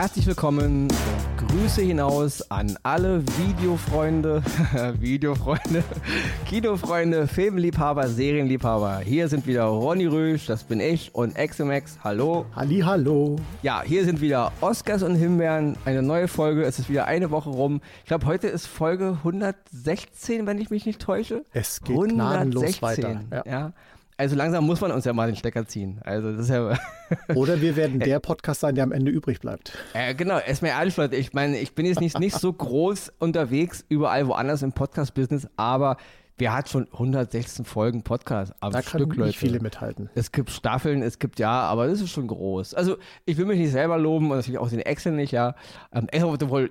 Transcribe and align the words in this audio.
Herzlich 0.00 0.26
willkommen. 0.26 0.88
Grüße 1.36 1.82
hinaus 1.82 2.50
an 2.50 2.78
alle 2.82 3.22
Videofreunde, 3.36 4.42
Videofreunde, 4.98 5.84
Kinofreunde, 6.46 7.28
Filmliebhaber, 7.28 8.08
Serienliebhaber. 8.08 9.00
Hier 9.00 9.28
sind 9.28 9.46
wieder 9.46 9.64
Ronny 9.64 10.06
Rösch, 10.06 10.46
das 10.46 10.64
bin 10.64 10.80
ich, 10.80 11.14
und 11.14 11.34
XMX. 11.34 11.98
Hallo. 12.02 12.46
Halli, 12.56 12.80
hallo. 12.80 13.36
Ja, 13.60 13.82
hier 13.82 14.06
sind 14.06 14.22
wieder 14.22 14.52
Oscars 14.62 15.02
und 15.02 15.16
Himbeeren. 15.16 15.76
Eine 15.84 16.00
neue 16.00 16.28
Folge. 16.28 16.62
Es 16.62 16.78
ist 16.78 16.88
wieder 16.88 17.04
eine 17.04 17.30
Woche 17.30 17.50
rum. 17.50 17.82
Ich 17.98 18.06
glaube, 18.06 18.24
heute 18.24 18.48
ist 18.48 18.68
Folge 18.68 19.18
116, 19.18 20.46
wenn 20.46 20.56
ich 20.56 20.70
mich 20.70 20.86
nicht 20.86 21.02
täusche. 21.02 21.44
Es 21.52 21.82
geht 21.82 21.94
gnadenlos 21.94 22.80
weiter. 22.80 23.20
Ja. 23.30 23.42
ja. 23.44 23.72
Also 24.20 24.36
langsam 24.36 24.66
muss 24.66 24.82
man 24.82 24.92
uns 24.92 25.06
ja 25.06 25.14
mal 25.14 25.28
den 25.28 25.36
Stecker 25.36 25.66
ziehen. 25.66 25.98
Also 26.04 26.32
das 26.32 26.42
ist 26.42 26.50
ja 26.50 26.78
Oder 27.34 27.62
wir 27.62 27.74
werden 27.74 28.00
der 28.00 28.20
Podcast 28.20 28.60
sein, 28.60 28.74
der 28.74 28.84
am 28.84 28.92
Ende 28.92 29.10
übrig 29.10 29.40
bleibt. 29.40 29.72
Äh, 29.94 30.14
genau, 30.14 30.38
erstmal 30.38 30.72
ehrlich, 30.72 30.94
Leute, 30.98 31.16
ich 31.16 31.32
meine, 31.32 31.58
ich 31.58 31.74
bin 31.74 31.86
jetzt 31.86 32.00
nicht, 32.00 32.18
nicht 32.18 32.36
so 32.36 32.52
groß 32.52 33.14
unterwegs, 33.18 33.82
überall 33.88 34.26
woanders 34.26 34.60
im 34.60 34.72
Podcast-Business, 34.72 35.48
aber 35.56 35.96
wir 36.36 36.52
hat 36.52 36.68
schon 36.68 36.86
116 36.92 37.64
Folgen 37.64 38.02
Podcast 38.02 38.52
am 38.60 38.72
da 38.72 38.82
Stück, 38.82 38.92
kann 38.92 39.08
Leute. 39.08 39.22
nicht 39.22 39.38
viele 39.38 39.58
mithalten. 39.60 40.10
Es 40.14 40.32
gibt 40.32 40.50
Staffeln, 40.50 41.00
es 41.00 41.18
gibt 41.18 41.38
ja, 41.38 41.62
aber 41.62 41.86
das 41.86 42.02
ist 42.02 42.10
schon 42.10 42.26
groß. 42.26 42.74
Also 42.74 42.98
ich 43.24 43.38
will 43.38 43.46
mich 43.46 43.58
nicht 43.58 43.72
selber 43.72 43.96
loben 43.96 44.30
und 44.30 44.36
natürlich 44.36 44.58
auch 44.58 44.68
den 44.68 44.80
Excel 44.80 45.12
nicht, 45.12 45.32
ja. 45.32 45.54
Ähm, 45.94 46.08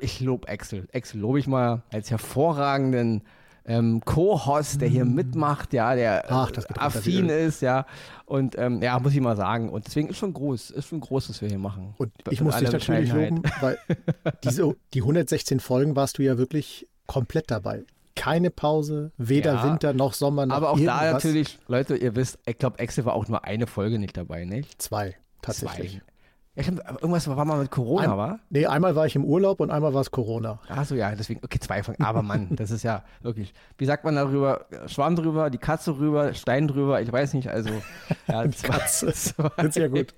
ich 0.01 0.19
lobe 0.21 0.47
Excel. 0.47 0.87
Excel 0.91 1.19
lobe 1.19 1.39
ich 1.39 1.47
mal 1.47 1.81
als 1.91 2.11
hervorragenden 2.11 3.23
ähm, 3.69 4.01
Co-Host, 4.03 4.81
der 4.81 4.89
hier 4.89 5.05
Mm. 5.05 5.13
mitmacht, 5.13 5.71
ja, 5.73 5.95
der 5.95 6.25
Ach, 6.29 6.51
äh, 6.51 6.61
affin 6.77 7.29
ist, 7.29 7.61
ja. 7.61 7.85
Und 8.25 8.57
ähm, 8.57 8.81
ja, 8.81 8.99
muss 8.99 9.13
ich 9.13 9.21
mal 9.21 9.37
sagen. 9.37 9.69
Und 9.69 9.85
deswegen 9.87 10.09
ist 10.09 10.17
schon 10.17 10.33
groß, 10.33 10.71
ist 10.71 10.87
schon 10.87 10.99
groß, 10.99 11.29
was 11.29 11.41
wir 11.41 11.47
hier 11.49 11.59
machen. 11.59 11.93
Und 11.97 12.11
ich 12.29 12.41
muss 12.41 12.57
dich 12.57 12.71
natürlich 12.71 13.13
loben, 13.13 13.43
weil 13.61 13.77
diese, 14.43 14.75
die 14.93 15.01
116 15.01 15.59
Folgen 15.59 15.95
warst 15.95 16.17
du 16.17 16.23
ja 16.23 16.37
wirklich 16.37 16.87
komplett 17.07 17.49
dabei. 17.51 17.83
Keine 18.15 18.49
Pause, 18.51 19.11
weder 19.17 19.53
Ja, 19.53 19.63
Winter 19.63 19.93
noch 19.93 20.13
Sommer 20.13 20.45
noch 20.45 20.55
Aber 20.55 20.71
auch 20.71 20.79
da 20.79 21.05
irgendwas. 21.05 21.23
natürlich, 21.23 21.57
Leute, 21.67 21.95
ihr 21.95 22.15
wisst, 22.15 22.37
ich 22.45 22.57
glaube, 22.57 22.79
Excel 22.79 23.05
war 23.05 23.13
auch 23.13 23.27
nur 23.29 23.45
eine 23.45 23.65
Folge 23.65 23.97
nicht 23.97 24.17
dabei, 24.17 24.43
nicht? 24.45 24.81
Zwei, 24.81 25.15
tatsächlich. 25.41 25.93
Zwei. 25.93 26.01
Ja, 26.59 26.63
stimmt, 26.63 26.81
irgendwas 27.01 27.25
war 27.29 27.45
mal 27.45 27.57
mit 27.59 27.71
Corona, 27.71 28.11
Ein- 28.11 28.17
war? 28.17 28.39
Nee, 28.49 28.65
einmal 28.65 28.93
war 28.95 29.05
ich 29.05 29.15
im 29.15 29.23
Urlaub 29.23 29.61
und 29.61 29.71
einmal 29.71 29.93
war 29.93 30.01
es 30.01 30.11
Corona. 30.11 30.59
Ach 30.67 30.83
so, 30.83 30.93
ja, 30.95 31.15
deswegen, 31.15 31.39
okay, 31.43 31.57
zwei 31.59 31.81
Folgen. 31.83 32.03
Aber 32.03 32.21
Mann, 32.21 32.47
das 32.55 32.69
ist 32.69 32.83
ja 32.83 33.03
wirklich, 33.21 33.53
wie 33.77 33.85
sagt 33.85 34.03
man 34.03 34.15
darüber? 34.15 34.65
Schwamm 34.87 35.15
drüber, 35.15 35.49
die 35.49 35.57
Katze 35.57 35.97
rüber, 35.97 36.33
Stein 36.33 36.67
drüber, 36.67 37.01
ich 37.01 37.09
weiß 37.11 37.33
nicht, 37.33 37.47
also. 37.47 37.69
Ja, 38.27 38.47
zwei, 38.51 38.67
Katze. 38.67 39.13
zwei, 39.13 39.69
Sehr 39.69 39.89
gut. 39.89 40.13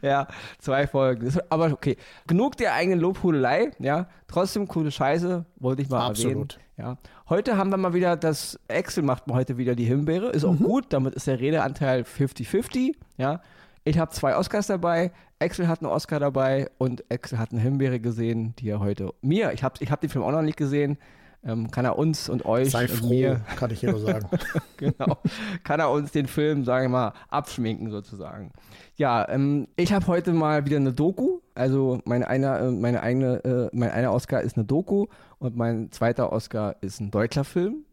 Ja, 0.00 0.28
zwei 0.60 0.86
Folgen. 0.86 1.26
Das, 1.26 1.38
aber 1.50 1.66
okay, 1.72 1.96
genug 2.26 2.56
der 2.56 2.72
eigenen 2.74 3.00
Lobhudelei, 3.00 3.72
ja. 3.80 4.06
Trotzdem 4.28 4.68
coole 4.68 4.90
Scheiße, 4.92 5.44
wollte 5.56 5.82
ich 5.82 5.88
mal 5.90 6.06
Absolut. 6.06 6.54
erwähnen. 6.76 6.96
Ja. 6.96 6.96
Heute 7.28 7.56
haben 7.58 7.70
wir 7.70 7.76
mal 7.76 7.92
wieder 7.94 8.16
das, 8.16 8.58
Excel 8.68 9.02
macht 9.02 9.26
mal 9.26 9.34
heute 9.34 9.58
wieder 9.58 9.74
die 9.74 9.84
Himbeere, 9.84 10.28
ist 10.30 10.44
Mhm. 10.44 10.50
auch 10.50 10.56
gut, 10.58 10.84
damit 10.90 11.14
ist 11.16 11.26
der 11.26 11.40
Redeanteil 11.40 12.02
50-50, 12.04 12.94
ja. 13.18 13.40
Ich 13.84 13.98
habe 13.98 14.10
zwei 14.10 14.36
Oscars 14.36 14.66
dabei, 14.66 15.10
Axel 15.38 15.66
hat 15.66 15.80
einen 15.80 15.90
Oscar 15.90 16.20
dabei 16.20 16.70
und 16.78 17.04
Axel 17.10 17.38
hat 17.38 17.52
eine 17.52 17.60
Himbeere 17.60 17.98
gesehen, 17.98 18.54
die 18.58 18.68
er 18.68 18.80
heute 18.80 19.14
mir, 19.22 19.52
ich 19.52 19.62
habe 19.62 19.76
ich 19.80 19.90
hab 19.90 20.00
den 20.00 20.10
Film 20.10 20.24
auch 20.24 20.32
noch 20.32 20.42
nicht 20.42 20.58
gesehen, 20.58 20.98
ähm, 21.42 21.70
kann 21.70 21.86
er 21.86 21.98
uns 21.98 22.28
und 22.28 22.44
euch 22.44 22.70
Sei 22.70 22.82
und 22.82 22.90
froh, 22.90 23.08
mir, 23.08 23.40
kann 23.56 23.70
ich 23.70 23.80
hier 23.80 23.92
nur 23.92 24.00
sagen. 24.00 24.28
genau, 24.76 25.16
kann 25.64 25.80
er 25.80 25.90
uns 25.90 26.12
den 26.12 26.26
Film, 26.26 26.64
sagen 26.64 26.86
wir 26.86 26.98
mal, 26.98 27.12
abschminken 27.30 27.90
sozusagen. 27.90 28.52
Ja, 28.96 29.26
ähm, 29.30 29.66
ich 29.76 29.94
habe 29.94 30.06
heute 30.06 30.34
mal 30.34 30.66
wieder 30.66 30.76
eine 30.76 30.92
Doku, 30.92 31.40
also 31.54 32.00
meine 32.04 32.28
eine, 32.28 32.58
äh, 32.58 32.70
meine 32.70 33.02
eigene, 33.02 33.44
äh, 33.44 33.76
mein 33.76 33.90
einer 33.90 34.12
Oscar 34.12 34.42
ist 34.42 34.58
eine 34.58 34.66
Doku 34.66 35.06
und 35.38 35.56
mein 35.56 35.90
zweiter 35.90 36.32
Oscar 36.32 36.76
ist 36.82 37.00
ein 37.00 37.10
deutscher 37.10 37.44
Film. 37.44 37.86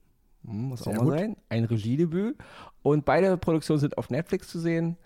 Hm, 0.46 0.70
muss 0.70 0.84
Sehr 0.84 0.94
auch 0.94 0.98
mal 0.98 1.06
gut. 1.06 1.20
sein. 1.20 1.38
Ein 1.48 1.64
Regiedebüt. 1.64 2.36
Und 2.84 3.06
beide 3.06 3.38
Produktionen 3.38 3.80
sind 3.80 3.98
auf 3.98 4.10
Netflix 4.10 4.50
zu 4.50 4.60
sehen. 4.60 4.98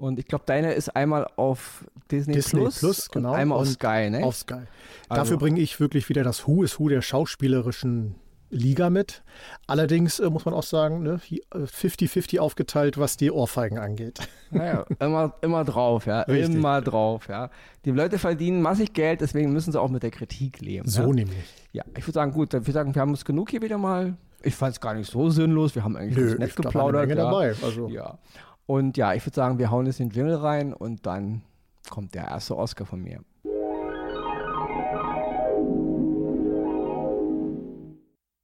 Und 0.00 0.18
ich 0.18 0.26
glaube, 0.26 0.44
deine 0.46 0.72
ist 0.72 0.88
einmal 0.96 1.26
auf 1.36 1.84
Disney, 2.10 2.32
Disney 2.34 2.60
Plus, 2.60 2.78
Plus, 2.78 3.10
genau, 3.10 3.32
und 3.32 3.36
einmal 3.36 3.58
auf 3.58 3.66
und 3.66 3.74
Sky, 3.74 4.08
ne? 4.08 4.24
Auf 4.24 4.36
Sky. 4.36 4.54
Also- 4.54 5.22
Dafür 5.22 5.36
bringe 5.36 5.60
ich 5.60 5.78
wirklich 5.78 6.08
wieder 6.08 6.24
das 6.24 6.46
Who 6.46 6.62
is 6.62 6.80
Who 6.80 6.88
der 6.88 7.02
schauspielerischen 7.02 8.14
Liga 8.48 8.88
mit. 8.88 9.22
Allerdings 9.66 10.18
äh, 10.18 10.30
muss 10.30 10.46
man 10.46 10.54
auch 10.54 10.62
sagen, 10.62 11.02
ne, 11.02 11.20
hier, 11.22 11.42
äh, 11.54 11.58
50-50 11.58 12.40
aufgeteilt, 12.40 12.98
was 12.98 13.16
die 13.16 13.30
Ohrfeigen 13.30 13.78
angeht. 13.78 14.20
Naja, 14.52 14.84
immer, 14.98 15.34
immer 15.42 15.64
drauf, 15.64 16.06
ja. 16.06 16.22
Richtig. 16.22 16.56
Immer 16.56 16.80
drauf, 16.80 17.28
ja. 17.28 17.50
Die 17.84 17.92
Leute 17.92 18.18
verdienen 18.18 18.60
massig 18.62 18.92
Geld, 18.92 19.20
deswegen 19.20 19.52
müssen 19.52 19.70
sie 19.70 19.80
auch 19.80 19.90
mit 19.90 20.02
der 20.02 20.10
Kritik 20.10 20.60
leben. 20.60 20.88
So 20.88 21.02
ja? 21.02 21.06
nämlich. 21.06 21.44
Ja, 21.72 21.84
ich 21.96 22.02
würde 22.04 22.14
sagen, 22.14 22.32
gut, 22.32 22.52
dann 22.52 22.62
würde 22.62 22.70
ich 22.70 22.74
sagen, 22.74 22.92
wir 22.92 23.00
haben 23.00 23.10
uns 23.12 23.24
genug 23.24 23.50
hier 23.50 23.62
wieder 23.62 23.78
mal. 23.78 24.16
Ich 24.42 24.56
fand 24.56 24.72
es 24.72 24.80
gar 24.80 24.94
nicht 24.94 25.08
so 25.08 25.30
sinnlos. 25.30 25.76
Wir 25.76 25.84
haben 25.84 25.94
eigentlich 25.96 26.16
Nö, 26.16 26.34
nett 26.36 26.56
geplaudert. 26.56 27.02
eine 27.02 27.06
Menge 27.06 27.20
ja. 27.20 27.30
dabei. 27.30 27.54
Also. 27.62 27.88
Ja. 27.90 28.18
Und 28.66 28.96
ja, 28.96 29.14
ich 29.14 29.24
würde 29.26 29.34
sagen, 29.34 29.58
wir 29.58 29.70
hauen 29.70 29.86
jetzt 29.86 29.98
den 29.98 30.10
Jingle 30.10 30.36
rein 30.36 30.72
und 30.72 31.06
dann 31.06 31.42
kommt 31.88 32.14
der 32.14 32.28
erste 32.28 32.56
Oscar 32.56 32.86
von 32.86 33.02
mir. 33.02 33.20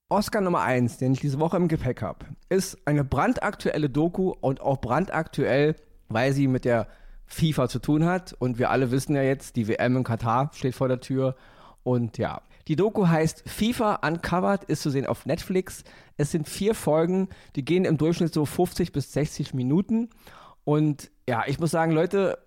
Oscar 0.08 0.40
Nummer 0.40 0.62
1, 0.62 0.98
den 0.98 1.12
ich 1.12 1.20
diese 1.20 1.40
Woche 1.40 1.56
im 1.56 1.66
Gepäck 1.66 2.00
habe, 2.00 2.26
ist 2.48 2.78
eine 2.86 3.04
brandaktuelle 3.04 3.90
Doku 3.90 4.34
und 4.40 4.60
auch 4.60 4.80
brandaktuell, 4.80 5.74
weil 6.08 6.32
sie 6.32 6.46
mit 6.46 6.64
der 6.64 6.86
FIFA 7.26 7.68
zu 7.68 7.80
tun 7.80 8.04
hat. 8.04 8.32
Und 8.32 8.58
wir 8.58 8.70
alle 8.70 8.92
wissen 8.92 9.16
ja 9.16 9.22
jetzt, 9.22 9.56
die 9.56 9.66
WM 9.66 9.96
in 9.96 10.04
Katar 10.04 10.50
steht 10.54 10.76
vor 10.76 10.86
der 10.86 11.00
Tür. 11.00 11.34
Und 11.82 12.18
ja, 12.18 12.40
die 12.68 12.76
Doku 12.76 13.06
heißt 13.06 13.44
FIFA 13.46 14.00
Uncovered, 14.06 14.64
ist 14.64 14.82
zu 14.82 14.90
sehen 14.90 15.06
auf 15.06 15.26
Netflix. 15.26 15.84
Es 16.16 16.32
sind 16.32 16.48
vier 16.48 16.74
Folgen, 16.74 17.28
die 17.54 17.64
gehen 17.64 17.84
im 17.84 17.96
Durchschnitt 17.96 18.34
so 18.34 18.44
50 18.44 18.92
bis 18.92 19.12
60 19.12 19.54
Minuten. 19.54 20.10
Und 20.64 21.10
ja, 21.28 21.44
ich 21.46 21.60
muss 21.60 21.70
sagen, 21.70 21.92
Leute, 21.92 22.38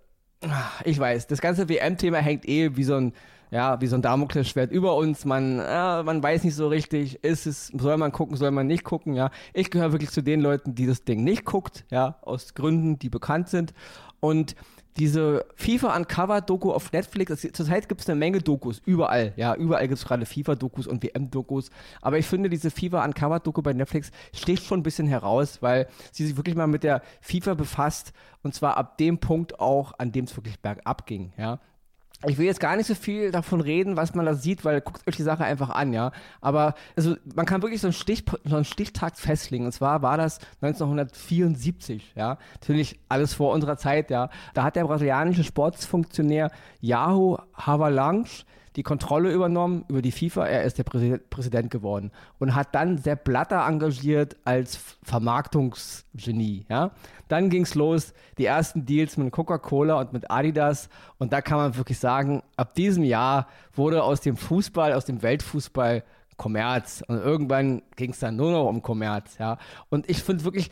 ich 0.84 1.00
weiß, 1.00 1.28
das 1.28 1.42
ganze 1.42 1.70
WM-Thema 1.70 2.18
hängt 2.18 2.48
eh 2.48 2.76
wie 2.76 2.84
so 2.84 2.96
ein, 2.96 3.14
ja, 3.52 3.82
wie 3.82 3.88
so 3.88 3.96
ein 3.96 4.02
Damoklesschwert 4.02 4.72
über 4.72 4.96
uns. 4.96 5.26
Man, 5.26 5.60
äh, 5.60 6.04
man 6.04 6.22
weiß 6.22 6.44
nicht 6.44 6.56
so 6.56 6.68
richtig, 6.68 7.24
ist 7.24 7.48
es, 7.48 7.68
soll 7.68 7.98
man 7.98 8.12
gucken, 8.12 8.38
soll 8.38 8.52
man 8.52 8.68
nicht 8.68 8.84
gucken, 8.84 9.14
ja. 9.14 9.32
Ich 9.54 9.72
gehöre 9.72 9.92
wirklich 9.92 10.12
zu 10.12 10.22
den 10.22 10.42
Leuten, 10.42 10.76
die 10.76 10.86
das 10.86 11.04
Ding 11.04 11.24
nicht 11.24 11.46
guckt, 11.46 11.86
ja, 11.90 12.18
aus 12.22 12.54
Gründen, 12.54 13.00
die 13.00 13.10
bekannt 13.10 13.50
sind. 13.50 13.74
Und 14.20 14.56
diese 14.98 15.46
FIFA 15.56 15.96
Uncovered-Doku 15.96 16.72
auf 16.74 16.92
Netflix, 16.92 17.42
zurzeit 17.54 17.88
gibt 17.88 18.02
es 18.02 18.10
eine 18.10 18.20
Menge 18.20 18.40
Dokus, 18.40 18.82
überall, 18.86 19.34
ja, 19.38 19.56
überall 19.56 19.88
gibt 19.88 20.00
es 20.00 20.06
gerade 20.06 20.26
FIFA-Dokus 20.26 20.88
und 20.88 21.04
WM-Dokus, 21.04 21.70
aber 22.02 22.18
ich 22.18 22.26
finde, 22.26 22.50
diese 22.50 22.70
FIFA 22.70 23.06
Uncovered-Doku 23.06 23.62
bei 23.62 23.74
Netflix 23.74 24.12
sticht 24.34 24.66
schon 24.66 24.82
ein 24.82 24.84
bisschen 24.84 25.08
heraus, 25.08 25.62
weil 25.62 25.88
sie 26.12 26.26
sich 26.26 26.36
wirklich 26.36 26.56
mal 26.56 26.68
mit 26.68 26.84
der 26.84 27.02
FIFA 27.22 27.54
befasst. 27.54 28.14
Und 28.42 28.54
zwar 28.56 28.78
ab 28.78 28.98
dem 28.98 29.20
Punkt 29.20 29.60
auch, 29.60 29.94
an 30.00 30.12
dem 30.12 30.26
es 30.26 30.36
wirklich 30.36 30.60
bergab 30.60 31.06
ging, 31.06 31.34
ja. 31.38 31.60
Ich 32.28 32.38
will 32.38 32.46
jetzt 32.46 32.60
gar 32.60 32.76
nicht 32.76 32.88
so 32.88 32.96
viel 32.96 33.32
davon 33.32 33.62
reden, 33.62 33.96
was 33.96 34.14
man 34.14 34.26
da 34.26 34.34
sieht, 34.34 34.66
weil 34.66 34.82
guckt 34.82 35.08
euch 35.08 35.16
die 35.16 35.24
Sache 35.24 35.46
einfach 35.46 35.70
an, 35.70 35.94
ja. 35.94 36.12
Aber 36.42 36.74
also 36.98 37.16
man 37.34 37.46
kann 37.46 37.62
wirklich 37.62 37.80
so 37.80 37.88
einen, 37.88 37.94
Stich, 37.94 38.26
so 38.44 38.58
einen 38.58 38.66
Stichtag 38.66 39.18
festlegen. 39.18 39.66
Und 39.66 39.72
zwar 39.72 40.02
war 40.02 40.18
das 40.18 40.40
1974, 40.62 42.14
ja. 42.16 42.38
Natürlich 42.56 43.00
alles 43.08 43.34
vor 43.34 43.54
unserer 43.54 43.78
Zeit, 43.78 44.10
ja. 44.10 44.30
Da 44.54 44.64
hat 44.64 44.76
der 44.76 44.84
brasilianische 44.84 45.46
Sportsfunktionär 45.46 46.52
Yahoo 46.82 47.38
Havelange 47.56 48.28
die 48.76 48.84
Kontrolle 48.84 49.32
übernommen 49.32 49.86
über 49.88 50.02
die 50.02 50.12
FIFA. 50.12 50.46
Er 50.46 50.64
ist 50.64 50.78
der 50.78 50.86
Präsi- 50.86 51.20
Präsident 51.30 51.72
geworden 51.72 52.12
und 52.38 52.56
hat 52.56 52.76
dann 52.76 52.98
Sepp 52.98 53.24
Blatter 53.24 53.66
engagiert 53.68 54.36
als 54.46 54.80
Vermarktungsgenie. 55.04 56.66
Ja? 56.70 56.92
Dann 57.28 57.50
ging 57.50 57.64
es 57.64 57.76
los, 57.76 58.14
die 58.38 58.46
ersten 58.46 58.86
Deals 58.86 59.18
mit 59.18 59.32
Coca-Cola 59.32 60.00
und 60.00 60.14
mit 60.14 60.30
Adidas. 60.30 60.90
Und 61.18 61.34
da 61.34 61.42
kann 61.42 61.58
man 61.58 61.78
wirklich 61.78 62.00
sagen, 62.00 62.44
ab 62.58 62.76
diesem 62.76 63.04
Jahr 63.04 63.48
wurde 63.74 64.04
aus 64.04 64.22
dem 64.22 64.38
Fußball, 64.38 64.94
aus 64.94 65.06
dem 65.06 65.22
Weltfußball 65.22 66.04
Kommerz. 66.38 67.04
Und 67.08 67.18
irgendwann 67.18 67.82
ging 67.96 68.12
es 68.12 68.20
dann 68.20 68.36
nur 68.36 68.52
noch 68.52 68.68
um 68.68 68.82
Kommerz. 68.82 69.38
Ja? 69.38 69.58
Und 69.90 70.10
ich 70.10 70.24
finde 70.24 70.44
wirklich, 70.44 70.72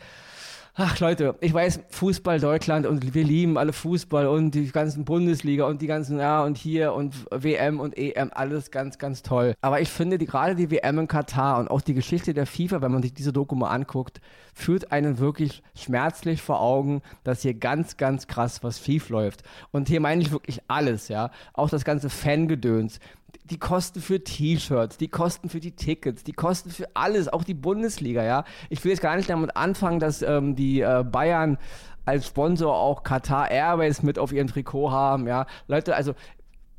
Ach 0.80 1.00
Leute, 1.00 1.34
ich 1.40 1.52
weiß, 1.52 1.80
Fußball 1.90 2.38
Deutschland 2.38 2.86
und 2.86 3.12
wir 3.12 3.24
lieben 3.24 3.58
alle 3.58 3.72
Fußball 3.72 4.28
und 4.28 4.52
die 4.52 4.70
ganzen 4.70 5.04
Bundesliga 5.04 5.66
und 5.66 5.82
die 5.82 5.88
ganzen, 5.88 6.20
ja, 6.20 6.44
und 6.44 6.56
hier 6.56 6.94
und 6.94 7.16
WM 7.32 7.80
und 7.80 7.98
EM, 7.98 8.30
alles 8.32 8.70
ganz, 8.70 8.96
ganz 8.96 9.24
toll. 9.24 9.54
Aber 9.60 9.80
ich 9.80 9.88
finde, 9.88 10.18
die, 10.18 10.26
gerade 10.26 10.54
die 10.54 10.70
WM 10.70 11.00
in 11.00 11.08
Katar 11.08 11.58
und 11.58 11.68
auch 11.68 11.80
die 11.80 11.94
Geschichte 11.94 12.32
der 12.32 12.46
FIFA, 12.46 12.80
wenn 12.80 12.92
man 12.92 13.02
sich 13.02 13.12
diese 13.12 13.32
Doku 13.32 13.56
mal 13.56 13.70
anguckt, 13.70 14.20
führt 14.54 14.92
einen 14.92 15.18
wirklich 15.18 15.64
schmerzlich 15.74 16.42
vor 16.42 16.60
Augen, 16.60 17.02
dass 17.24 17.42
hier 17.42 17.54
ganz, 17.54 17.96
ganz 17.96 18.28
krass 18.28 18.62
was 18.62 18.78
schief 18.78 19.08
läuft. 19.08 19.42
Und 19.72 19.88
hier 19.88 19.98
meine 19.98 20.22
ich 20.22 20.30
wirklich 20.30 20.60
alles, 20.68 21.08
ja. 21.08 21.32
Auch 21.54 21.70
das 21.70 21.84
ganze 21.84 22.08
Fangedöns 22.08 23.00
die 23.44 23.58
Kosten 23.58 24.00
für 24.00 24.22
T-Shirts, 24.22 24.98
die 24.98 25.08
Kosten 25.08 25.48
für 25.48 25.60
die 25.60 25.72
Tickets, 25.72 26.24
die 26.24 26.32
Kosten 26.32 26.70
für 26.70 26.88
alles, 26.94 27.28
auch 27.28 27.44
die 27.44 27.54
Bundesliga, 27.54 28.24
ja. 28.24 28.44
Ich 28.68 28.84
will 28.84 28.90
jetzt 28.90 29.00
gar 29.00 29.16
nicht 29.16 29.30
damit 29.30 29.56
anfangen, 29.56 30.00
dass 30.00 30.22
ähm, 30.22 30.54
die 30.54 30.80
äh, 30.80 31.04
Bayern 31.04 31.58
als 32.04 32.26
Sponsor 32.26 32.74
auch 32.74 33.02
Qatar 33.02 33.50
Airways 33.50 34.02
mit 34.02 34.18
auf 34.18 34.32
ihrem 34.32 34.48
Trikot 34.48 34.90
haben, 34.90 35.26
ja. 35.26 35.46
Leute, 35.66 35.94
also 35.94 36.14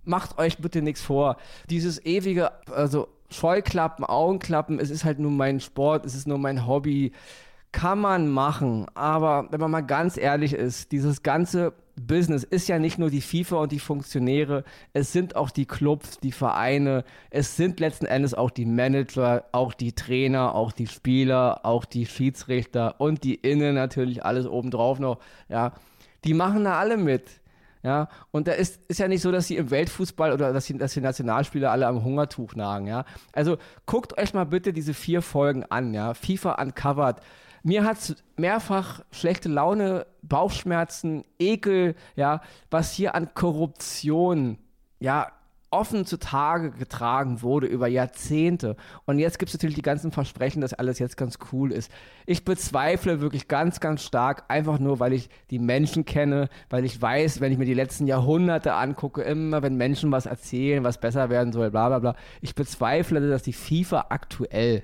macht 0.03 0.37
euch 0.37 0.57
bitte 0.57 0.81
nichts 0.81 1.01
vor. 1.01 1.37
Dieses 1.69 2.03
ewige, 2.03 2.51
also 2.71 3.07
Scheuklappen, 3.29 4.05
Augenklappen, 4.05 4.79
es 4.79 4.89
ist 4.89 5.05
halt 5.05 5.19
nur 5.19 5.31
mein 5.31 5.59
Sport, 5.59 6.05
es 6.05 6.15
ist 6.15 6.27
nur 6.27 6.39
mein 6.39 6.65
Hobby. 6.65 7.11
Kann 7.71 7.99
man 7.99 8.29
machen, 8.29 8.87
aber 8.95 9.47
wenn 9.51 9.59
man 9.59 9.69
mal 9.69 9.81
ganz 9.81 10.17
ehrlich 10.17 10.53
ist, 10.53 10.91
dieses 10.91 11.21
ganze 11.21 11.73
Business 11.99 12.43
ist 12.43 12.67
ja 12.67 12.79
nicht 12.79 12.97
nur 12.97 13.09
die 13.09 13.21
FIFA 13.21 13.57
und 13.57 13.71
die 13.71 13.79
Funktionäre, 13.79 14.63
es 14.93 15.13
sind 15.13 15.35
auch 15.35 15.49
die 15.49 15.65
Clubs, 15.65 16.19
die 16.19 16.31
Vereine, 16.31 17.03
es 17.29 17.55
sind 17.55 17.79
letzten 17.79 18.05
Endes 18.05 18.33
auch 18.33 18.49
die 18.49 18.65
Manager, 18.65 19.45
auch 19.51 19.73
die 19.73 19.93
Trainer, 19.93 20.55
auch 20.55 20.71
die 20.71 20.87
Spieler, 20.87 21.65
auch 21.65 21.85
die 21.85 22.05
Schiedsrichter 22.05 22.99
und 22.99 23.23
die 23.23 23.35
Innen 23.35 23.75
natürlich 23.75 24.23
alles 24.23 24.47
obendrauf 24.47 24.99
noch, 24.99 25.19
ja. 25.49 25.73
Die 26.25 26.33
machen 26.33 26.65
da 26.65 26.77
alle 26.77 26.97
mit. 26.97 27.39
Ja, 27.81 28.09
und 28.31 28.49
da 28.49 28.51
ist, 28.51 28.81
ist 28.89 28.99
ja 28.99 29.07
nicht 29.07 29.21
so, 29.21 29.31
dass 29.31 29.47
sie 29.47 29.55
im 29.55 29.71
Weltfußball 29.71 30.33
oder 30.33 30.51
dass 30.51 30.65
die, 30.65 30.77
dass 30.77 30.93
die 30.93 30.99
Nationalspieler 30.99 31.71
alle 31.71 31.87
am 31.87 32.03
Hungertuch 32.03 32.55
nagen, 32.55 32.87
ja. 32.87 33.05
Also 33.31 33.57
guckt 33.85 34.17
euch 34.17 34.33
mal 34.33 34.43
bitte 34.43 34.73
diese 34.73 34.93
vier 34.93 35.21
Folgen 35.21 35.63
an, 35.63 35.93
ja. 35.93 36.13
FIFA 36.13 36.61
Uncovered. 36.61 37.21
Mir 37.63 37.83
hat 37.83 37.97
es 37.97 38.15
mehrfach 38.37 39.01
schlechte 39.11 39.49
Laune, 39.49 40.05
Bauchschmerzen, 40.21 41.23
Ekel, 41.39 41.95
ja, 42.15 42.41
was 42.69 42.93
hier 42.93 43.15
an 43.15 43.33
Korruption, 43.33 44.57
ja, 44.99 45.31
offen 45.71 46.05
zutage 46.05 46.71
getragen 46.71 47.41
wurde 47.41 47.67
über 47.67 47.87
Jahrzehnte. 47.87 48.75
Und 49.05 49.19
jetzt 49.19 49.39
gibt 49.39 49.49
es 49.49 49.55
natürlich 49.55 49.75
die 49.75 49.81
ganzen 49.81 50.11
Versprechen, 50.11 50.61
dass 50.61 50.73
alles 50.73 50.99
jetzt 50.99 51.17
ganz 51.17 51.37
cool 51.51 51.71
ist. 51.71 51.91
Ich 52.25 52.43
bezweifle 52.43 53.21
wirklich 53.21 53.47
ganz, 53.47 53.79
ganz 53.79 54.03
stark, 54.03 54.45
einfach 54.47 54.79
nur, 54.79 54.99
weil 54.99 55.13
ich 55.13 55.29
die 55.51 55.59
Menschen 55.59 56.05
kenne, 56.05 56.49
weil 56.69 56.85
ich 56.85 56.99
weiß, 56.99 57.41
wenn 57.41 57.51
ich 57.51 57.57
mir 57.57 57.65
die 57.65 57.73
letzten 57.73 58.07
Jahrhunderte 58.07 58.73
angucke, 58.73 59.21
immer 59.21 59.61
wenn 59.61 59.75
Menschen 59.75 60.11
was 60.11 60.25
erzählen, 60.25 60.83
was 60.83 60.99
besser 60.99 61.29
werden 61.29 61.53
soll, 61.53 61.71
bla 61.71 61.89
bla 61.89 61.99
bla. 61.99 62.15
Ich 62.41 62.55
bezweifle, 62.55 63.27
dass 63.29 63.43
die 63.43 63.53
FIFA 63.53 64.07
aktuell 64.09 64.83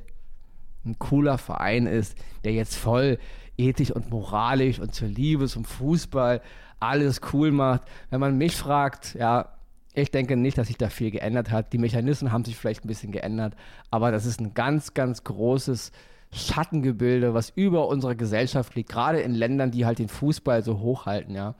ein 0.86 1.00
cooler 1.00 1.38
Verein 1.38 1.88
ist, 1.88 2.18
der 2.44 2.54
jetzt 2.54 2.76
voll 2.76 3.18
ethisch 3.58 3.92
und 3.92 4.10
moralisch 4.10 4.80
und 4.80 4.94
zur 4.94 5.08
Liebe 5.08 5.48
zum 5.48 5.66
Fußball 5.66 6.42
alles 6.80 7.22
cool 7.34 7.52
macht. 7.52 7.84
Wenn 8.10 8.20
man 8.20 8.38
mich 8.38 8.56
fragt, 8.56 9.16
ja, 9.16 9.50
ich 9.94 10.12
denke 10.12 10.36
nicht, 10.36 10.58
dass 10.58 10.68
sich 10.68 10.78
da 10.78 10.90
viel 10.90 11.12
geändert 11.12 11.52
hat. 11.52 11.72
Die 11.74 11.78
Mechanismen 11.78 12.32
haben 12.32 12.44
sich 12.44 12.58
vielleicht 12.58 12.84
ein 12.84 12.90
bisschen 12.90 13.12
geändert, 13.12 13.56
aber 13.92 14.12
das 14.12 14.26
ist 14.26 14.42
ein 14.42 14.54
ganz, 14.54 14.94
ganz 14.94 15.24
großes 15.24 15.92
Schattengebilde, 16.34 17.34
was 17.34 17.50
über 17.50 17.88
unsere 17.88 18.16
Gesellschaft 18.16 18.76
liegt, 18.76 18.90
gerade 18.90 19.22
in 19.22 19.34
Ländern, 19.34 19.72
die 19.72 19.86
halt 19.86 20.00
den 20.00 20.10
Fußball 20.10 20.64
so 20.64 20.80
hochhalten, 20.80 21.34
ja. 21.34 21.56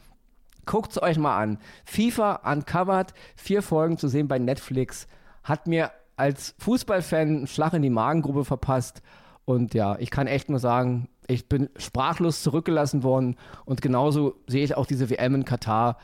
Guckt 0.66 0.92
es 0.92 1.02
euch 1.02 1.18
mal 1.18 1.38
an. 1.38 1.60
FIFA 1.86 2.52
Uncovered, 2.52 3.14
vier 3.36 3.62
Folgen 3.62 3.98
zu 3.98 4.08
sehen 4.08 4.28
bei 4.28 4.40
Netflix, 4.40 5.08
hat 5.44 5.68
mir 5.68 5.92
als 6.16 6.56
Fußballfan 6.60 7.48
Schlag 7.48 7.74
in 7.74 7.82
die 7.82 7.90
Magengrube 7.90 8.46
verpasst. 8.46 9.02
Und 9.46 9.74
ja, 9.74 9.98
ich 10.00 10.10
kann 10.10 10.28
echt 10.28 10.50
nur 10.50 10.60
sagen, 10.60 11.08
ich 11.28 11.48
bin 11.48 11.70
sprachlos 11.78 12.44
zurückgelassen 12.44 13.04
worden. 13.04 13.36
Und 13.66 13.82
genauso 13.82 14.36
sehe 14.48 14.64
ich 14.64 14.76
auch 14.76 14.86
diese 14.86 15.10
WM 15.10 15.36
in 15.36 15.46
Katar. 15.46 15.98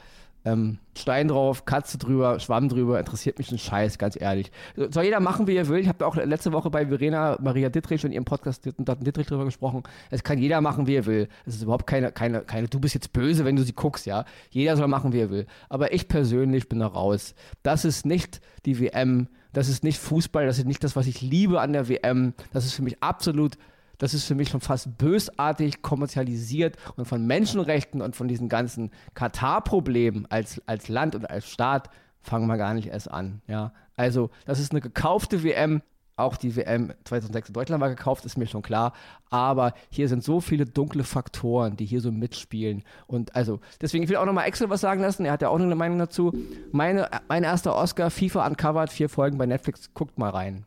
Ähm, 0.44 0.80
Stein 0.98 1.28
drauf, 1.28 1.66
Katze 1.66 2.00
drüber, 2.00 2.40
Schwamm 2.40 2.68
drüber, 2.68 3.00
interessiert 3.00 3.38
mich 3.38 3.52
ein 3.52 3.60
Scheiß, 3.60 4.00
ganz 4.00 4.20
ehrlich. 4.20 4.52
Soll 4.76 5.04
jeder 5.04 5.20
machen, 5.20 5.46
wie 5.46 5.56
er 5.56 5.68
will. 5.68 5.80
Ich 5.80 5.88
habe 5.88 6.06
auch 6.06 6.16
letzte 6.16 6.52
Woche 6.52 6.72
bei 6.72 6.88
Verena 6.88 7.38
Maria 7.40 7.70
Dittrich 7.70 8.04
in 8.04 8.12
ihrem 8.12 8.26
Podcast 8.26 8.66
Dittrich 8.66 9.28
drüber 9.28 9.46
gesprochen. 9.46 9.84
Es 10.10 10.24
kann 10.24 10.40
jeder 10.40 10.60
machen, 10.60 10.88
wie 10.88 10.96
er 10.96 11.06
will. 11.06 11.28
Es 11.46 11.56
ist 11.56 11.64
überhaupt 11.64 11.86
keine, 11.86 12.12
keine, 12.12 12.42
keine, 12.42 12.68
du 12.68 12.80
bist 12.80 12.96
jetzt 12.96 13.14
böse, 13.14 13.46
wenn 13.46 13.56
du 13.56 13.62
sie 13.62 13.74
guckst, 13.74 14.08
ja. 14.08 14.26
Jeder 14.50 14.76
soll 14.78 14.88
machen, 14.88 15.14
wie 15.14 15.20
er 15.20 15.30
will. 15.30 15.46
Aber 15.70 15.94
ich 15.94 16.08
persönlich 16.08 16.68
bin 16.68 16.80
da 16.80 16.88
raus. 16.88 17.36
Das 17.62 17.86
ist 17.86 18.08
nicht 18.08 18.42
die 18.66 18.80
WM, 18.80 19.28
das 19.54 19.70
ist 19.70 19.84
nicht 19.84 20.00
Fußball, 20.00 20.46
das 20.46 20.58
ist 20.58 20.66
nicht 20.66 20.84
das, 20.84 20.96
was 20.96 21.08
ich 21.08 21.22
liebe 21.22 21.62
an 21.62 21.74
der 21.74 21.90
WM. 21.90 22.34
Das 22.54 22.66
ist 22.66 22.74
für 22.74 22.84
mich 22.84 23.02
absolut 23.02 23.58
das 24.02 24.16
ist 24.16 24.26
für 24.26 24.34
mich 24.34 24.50
schon 24.50 24.62
fast 24.62 24.98
bösartig 24.98 25.84
kommerzialisiert 25.84 26.76
und 26.96 27.06
von 27.06 27.28
Menschenrechten 27.28 28.02
und 28.02 28.16
von 28.16 28.28
diesen 28.28 28.50
ganzen 28.50 28.90
Katar-Problemen 29.14 30.26
als, 30.32 30.60
als 30.66 30.88
Land 30.88 31.14
und 31.14 31.30
als 31.30 31.48
Staat 31.48 31.92
fangen 32.20 32.48
wir 32.48 32.58
gar 32.58 32.74
nicht 32.74 32.88
erst 32.88 33.12
an. 33.12 33.44
Ja? 33.46 33.74
Also, 33.96 34.32
das 34.46 34.60
ist 34.60 34.72
eine 34.72 34.82
gekaufte 34.82 35.44
WM. 35.44 35.84
Auch 36.22 36.38
die 36.38 36.56
WM 36.56 36.94
2006 37.06 37.50
in 37.50 37.54
Deutschland 37.54 37.82
war 37.82 37.90
gekauft, 37.90 38.26
ist 38.26 38.38
mir 38.38 38.48
schon 38.48 38.62
klar. 38.62 38.94
Aber 39.30 39.74
hier 39.90 40.08
sind 40.08 40.24
so 40.24 40.42
viele 40.42 40.66
dunkle 40.66 41.04
Faktoren, 41.04 41.78
die 41.78 41.86
hier 41.86 42.02
so 42.02 42.12
mitspielen. 42.12 42.84
Und 43.08 43.36
also, 43.36 43.60
deswegen, 43.82 44.04
ich 44.04 44.10
will 44.10 44.18
auch 44.18 44.26
nochmal 44.26 44.48
Axel 44.48 44.70
was 44.70 44.82
sagen 44.82 45.02
lassen. 45.02 45.26
Er 45.26 45.34
hat 45.34 45.42
ja 45.42 45.50
auch 45.50 45.60
eine 45.60 45.76
Meinung 45.76 46.00
dazu. 46.00 46.34
Meine, 46.72 47.10
mein 47.28 47.44
erster 47.44 47.76
Oscar, 47.76 48.10
FIFA 48.10 48.48
Uncovered, 48.48 48.92
vier 48.92 49.10
Folgen 49.10 49.38
bei 49.38 49.46
Netflix. 49.46 49.94
Guckt 49.94 50.18
mal 50.18 50.30
rein. 50.30 50.66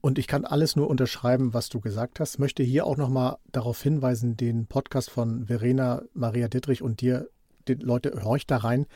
Und 0.00 0.18
ich 0.18 0.28
kann 0.28 0.44
alles 0.44 0.76
nur 0.76 0.88
unterschreiben, 0.88 1.54
was 1.54 1.68
du 1.68 1.80
gesagt 1.80 2.20
hast. 2.20 2.38
Möchte 2.38 2.62
hier 2.62 2.86
auch 2.86 2.96
nochmal 2.96 3.38
darauf 3.50 3.82
hinweisen, 3.82 4.36
den 4.36 4.66
Podcast 4.66 5.10
von 5.10 5.46
Verena, 5.46 6.02
Maria 6.14 6.48
Dittrich 6.48 6.82
und 6.82 7.00
dir, 7.00 7.28
die 7.68 7.74
Leute, 7.74 8.22
horcht 8.24 8.50
da 8.50 8.58
rein, 8.58 8.86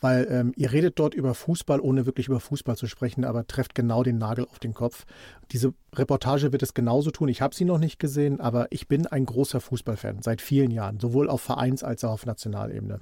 weil 0.00 0.26
ähm, 0.30 0.52
ihr 0.56 0.72
redet 0.72 0.98
dort 0.98 1.14
über 1.14 1.34
Fußball, 1.34 1.80
ohne 1.80 2.06
wirklich 2.06 2.28
über 2.28 2.40
Fußball 2.40 2.76
zu 2.76 2.86
sprechen, 2.86 3.24
aber 3.24 3.46
trefft 3.46 3.74
genau 3.74 4.02
den 4.02 4.18
Nagel 4.18 4.46
auf 4.50 4.58
den 4.58 4.74
Kopf. 4.74 5.04
Diese 5.50 5.74
Reportage 5.94 6.52
wird 6.52 6.62
es 6.62 6.74
genauso 6.74 7.10
tun. 7.10 7.28
Ich 7.28 7.42
habe 7.42 7.54
sie 7.54 7.64
noch 7.64 7.78
nicht 7.78 7.98
gesehen, 7.98 8.40
aber 8.40 8.68
ich 8.70 8.88
bin 8.88 9.06
ein 9.06 9.26
großer 9.26 9.60
Fußballfan 9.60 10.22
seit 10.22 10.40
vielen 10.40 10.70
Jahren, 10.70 11.00
sowohl 11.00 11.28
auf 11.28 11.40
Vereins- 11.40 11.82
als 11.82 12.04
auch 12.04 12.12
auf 12.12 12.26
Nationalebene. 12.26 13.00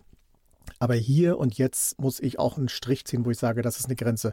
Aber 0.79 0.95
hier 0.95 1.39
und 1.39 1.57
jetzt 1.59 2.01
muss 2.01 2.21
ich 2.21 2.39
auch 2.39 2.59
einen 2.59 2.69
Strich 2.69 3.05
ziehen, 3.05 3.25
wo 3.25 3.31
ich 3.31 3.39
sage, 3.39 3.63
das 3.63 3.79
ist 3.79 3.87
eine 3.87 3.97
Grenze, 3.97 4.33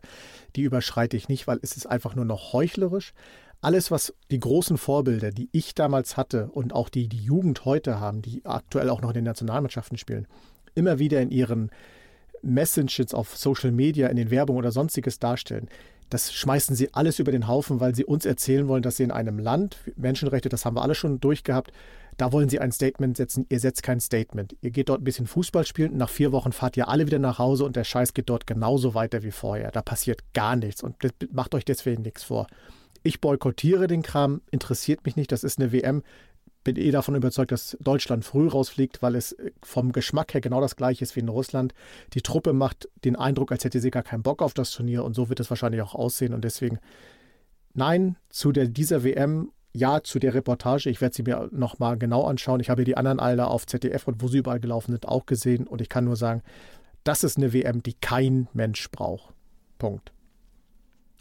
die 0.56 0.64
überschreite 0.64 1.16
ich 1.16 1.30
nicht, 1.30 1.48
weil 1.48 1.60
es 1.62 1.78
ist 1.78 1.86
einfach 1.86 2.16
nur 2.16 2.26
noch 2.26 2.54
heuchlerisch. 2.54 3.14
Alles, 3.62 3.92
was 3.92 4.14
die 4.30 4.42
großen 4.42 4.78
Vorbilder, 4.78 5.32
die 5.32 5.48
ich 5.54 5.74
damals 5.74 6.18
hatte 6.18 6.50
und 6.52 6.74
auch 6.74 6.90
die 6.90 7.08
die 7.08 7.24
Jugend 7.24 7.64
heute 7.64 8.00
haben, 8.00 8.22
die 8.22 8.46
aktuell 8.46 8.90
auch 8.90 9.02
noch 9.02 9.12
in 9.12 9.16
den 9.16 9.24
Nationalmannschaften 9.24 9.98
spielen, 9.98 10.28
immer 10.76 11.00
wieder 11.00 11.22
in 11.22 11.32
ihren 11.32 11.72
Messages 12.42 13.14
auf 13.14 13.38
Social 13.38 13.72
Media, 13.72 14.08
in 14.08 14.18
den 14.18 14.32
Werbungen 14.32 14.60
oder 14.60 14.72
sonstiges 14.72 15.20
darstellen, 15.20 15.70
das 16.10 16.32
schmeißen 16.32 16.76
sie 16.76 16.94
alles 16.94 17.18
über 17.18 17.32
den 17.32 17.48
Haufen, 17.48 17.80
weil 17.80 17.96
sie 17.96 18.06
uns 18.06 18.26
erzählen 18.26 18.68
wollen, 18.68 18.84
dass 18.84 18.98
sie 18.98 19.04
in 19.04 19.12
einem 19.12 19.40
Land, 19.40 19.78
Menschenrechte, 19.96 20.48
das 20.48 20.64
haben 20.64 20.76
wir 20.76 20.84
alle 20.84 20.94
schon 20.94 21.20
durchgehabt, 21.20 21.72
da 22.18 22.32
wollen 22.32 22.50
sie 22.50 22.60
ein 22.60 22.72
Statement 22.72 23.18
setzen. 23.18 23.48
Ihr 23.50 23.60
setzt 23.60 23.82
kein 23.82 24.00
Statement. 24.00 24.56
Ihr 24.62 24.70
geht 24.70 24.90
dort 24.90 25.02
ein 25.02 25.04
bisschen 25.04 25.26
Fußball 25.26 25.66
spielen 25.66 25.98
nach 25.98 26.12
vier 26.12 26.32
Wochen 26.32 26.52
fahrt 26.52 26.78
ihr 26.78 26.88
alle 26.88 27.08
wieder 27.08 27.18
nach 27.18 27.40
Hause 27.40 27.66
und 27.66 27.76
der 27.76 27.84
Scheiß 27.84 28.14
geht 28.14 28.30
dort 28.30 28.46
genauso 28.46 28.94
weiter 28.94 29.24
wie 29.24 29.32
vorher. 29.32 29.72
Da 29.72 29.82
passiert 29.82 30.22
gar 30.34 30.56
nichts 30.56 30.84
und 30.84 30.96
macht 31.32 31.56
euch 31.56 31.66
deswegen 31.66 32.04
nichts 32.04 32.24
vor. 32.24 32.46
Ich 33.02 33.20
boykottiere 33.20 33.88
den 33.88 34.04
Kram, 34.04 34.42
interessiert 34.52 35.06
mich 35.06 35.16
nicht. 35.16 35.32
Das 35.32 35.44
ist 35.44 35.60
eine 35.60 35.72
WM. 35.72 36.04
Bin 36.64 36.78
eh 36.78 36.92
davon 36.92 37.16
überzeugt, 37.16 37.52
dass 37.52 37.78
Deutschland 37.82 38.24
früh 38.24 38.48
rausfliegt, 38.48 39.02
weil 39.02 39.16
es 39.16 39.34
äh, 39.34 39.52
vom 39.62 39.92
Geschmack 39.92 40.34
her 40.34 40.42
genau 40.42 40.62
das 40.62 40.76
gleiche 40.76 41.04
ist 41.04 41.16
wie 41.16 41.22
in 41.22 41.30
Russland. 41.30 41.74
Die 42.14 42.22
Truppe 42.22 42.54
macht 42.54 42.90
den 43.04 43.16
Eindruck, 43.16 43.52
als 43.52 43.64
hätte 43.64 43.80
sie 43.80 43.92
gar 43.92 44.04
keinen 44.04 44.24
Bock 44.24 44.42
auf 44.42 44.54
das 44.54 44.72
Turnier 44.72 45.04
und 45.04 45.14
so 45.14 45.30
wird 45.30 45.40
es 45.40 45.50
wahrscheinlich 45.50 45.82
auch 45.82 45.96
aussehen. 45.96 46.34
Und 46.34 46.44
deswegen 46.44 46.80
nein 47.74 48.16
zu 48.30 48.52
der, 48.52 48.68
dieser 48.68 49.04
WM 49.04 49.52
ja 49.74 50.02
zu 50.04 50.20
der 50.20 50.34
Reportage. 50.34 50.90
Ich 50.90 51.02
werde 51.02 51.16
sie 51.16 51.24
mir 51.24 51.50
nochmal 51.52 51.98
genau 51.98 52.24
anschauen. 52.26 52.60
Ich 52.60 52.70
habe 52.70 52.84
die 52.84 52.96
anderen 52.96 53.20
alle 53.20 53.48
auf 53.48 53.66
ZDF 53.66 54.08
und 54.08 54.22
wo 54.22 54.28
sie 54.28 54.38
überall 54.38 54.60
gelaufen 54.60 54.92
sind 54.92 55.08
auch 55.08 55.26
gesehen. 55.26 55.68
Und 55.68 55.82
ich 55.82 55.90
kann 55.90 56.06
nur 56.06 56.16
sagen, 56.16 56.44
das 57.04 57.24
ist 57.24 57.38
eine 57.38 57.52
WM, 57.52 57.84
die 57.84 57.94
kein 57.94 58.48
Mensch 58.54 58.90
braucht. 58.92 59.34
Punkt. 59.78 60.13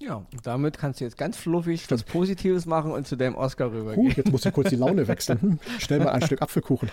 Ja, 0.00 0.16
und 0.16 0.46
damit 0.46 0.78
kannst 0.78 1.00
du 1.00 1.04
jetzt 1.04 1.16
ganz 1.16 1.36
fluffig 1.36 1.88
was 1.90 2.02
Positives 2.02 2.66
machen 2.66 2.90
und 2.90 3.06
zu 3.06 3.16
deinem 3.16 3.36
Oscar 3.36 3.70
rübergehen. 3.70 4.08
Huh, 4.08 4.12
jetzt 4.16 4.32
musst 4.32 4.44
du 4.44 4.50
kurz 4.50 4.70
die 4.70 4.76
Laune 4.76 5.06
wechseln. 5.06 5.40
Hm, 5.40 5.58
schnell 5.78 6.00
mal 6.00 6.10
ein 6.10 6.22
Stück 6.22 6.42
Apfelkuchen. 6.42 6.90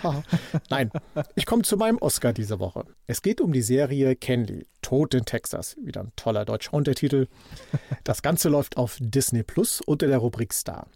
Nein, 0.69 0.91
ich 1.35 1.45
komme 1.45 1.63
zu 1.63 1.77
meinem 1.77 1.97
Oscar 1.99 2.33
diese 2.33 2.59
Woche. 2.59 2.85
Es 3.07 3.21
geht 3.21 3.41
um 3.41 3.51
die 3.51 3.61
Serie 3.61 4.15
Candy, 4.15 4.67
Tod 4.81 5.13
in 5.13 5.25
Texas. 5.25 5.75
Wieder 5.83 6.01
ein 6.01 6.11
toller 6.15 6.45
deutscher 6.45 6.73
Untertitel. 6.73 7.27
Das 8.03 8.21
Ganze 8.21 8.49
läuft 8.49 8.77
auf 8.77 8.97
Disney 8.99 9.43
Plus 9.43 9.81
unter 9.81 10.07
der 10.07 10.19
Rubrik 10.19 10.53
Star. 10.53 10.87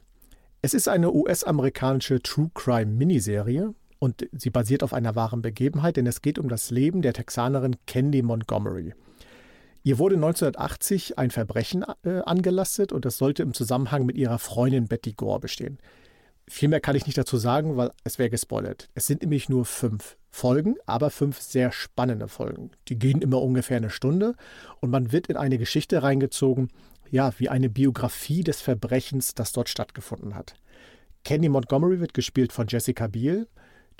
Es 0.62 0.74
ist 0.74 0.88
eine 0.88 1.12
US-amerikanische 1.12 2.22
True 2.22 2.50
Crime 2.54 2.92
Miniserie 2.94 3.74
und 4.00 4.28
sie 4.32 4.50
basiert 4.50 4.84
auf 4.84 4.94
einer 4.94 5.16
wahren 5.16 5.42
Begebenheit, 5.42 5.98
denn 5.98 6.08
es 6.08 6.22
geht 6.22 6.38
um 6.38 6.48
das 6.48 6.72
Leben 6.72 7.02
der 7.02 7.14
Texanerin 7.14 7.76
Candy 7.86 8.22
Montgomery. 8.22 8.94
Ihr 9.84 10.00
wurde 10.00 10.16
1980 10.16 11.20
ein 11.20 11.30
Verbrechen 11.30 11.84
äh, 12.04 12.22
angelastet 12.26 12.94
und 12.94 13.04
das 13.04 13.18
sollte 13.18 13.44
im 13.44 13.54
Zusammenhang 13.54 14.06
mit 14.06 14.18
ihrer 14.18 14.40
Freundin 14.40 14.88
Betty 14.88 15.12
Gore 15.12 15.42
bestehen. 15.42 15.78
Viel 16.48 16.70
mehr 16.70 16.80
kann 16.80 16.96
ich 16.96 17.06
nicht 17.06 17.18
dazu 17.18 17.38
sagen, 17.38 17.76
weil 17.76 17.92
es 18.04 18.18
wäre 18.18 18.30
gespoilert. 18.30 18.90
Es 18.96 19.08
sind 19.08 19.22
nämlich 19.22 19.50
nur 19.50 19.66
fünf 19.66 20.18
Folgen, 20.30 20.76
aber 20.86 21.10
fünf 21.10 21.40
sehr 21.42 21.72
spannende 21.72 22.28
Folgen. 22.28 22.72
Die 22.88 22.98
gehen 22.98 23.22
immer 23.22 23.42
ungefähr 23.42 23.78
eine 23.78 23.90
Stunde 23.90 24.36
und 24.80 24.90
man 24.90 25.12
wird 25.12 25.28
in 25.28 25.38
eine 25.38 25.58
Geschichte 25.58 26.02
reingezogen, 26.02 26.70
ja, 27.10 27.32
wie 27.38 27.50
eine 27.50 27.70
Biografie 27.70 28.44
des 28.44 28.62
Verbrechens, 28.62 29.36
das 29.36 29.52
dort 29.52 29.70
stattgefunden 29.70 30.34
hat. 30.34 30.56
Candy 31.24 31.50
Montgomery 31.50 32.00
wird 32.00 32.14
gespielt 32.14 32.52
von 32.52 32.68
Jessica 32.68 33.08
Biel. 33.08 33.48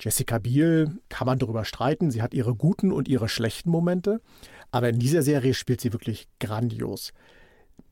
Jessica 0.00 0.38
Biel 0.38 0.98
kann 1.08 1.26
man 1.26 1.38
darüber 1.38 1.64
streiten. 1.64 2.10
Sie 2.10 2.20
hat 2.20 2.34
ihre 2.34 2.54
guten 2.54 2.92
und 2.92 3.08
ihre 3.08 3.28
schlechten 3.28 3.70
Momente. 3.70 4.20
Aber 4.74 4.88
in 4.88 4.98
dieser 4.98 5.22
Serie 5.22 5.54
spielt 5.54 5.80
sie 5.80 5.92
wirklich 5.92 6.26
grandios. 6.40 7.12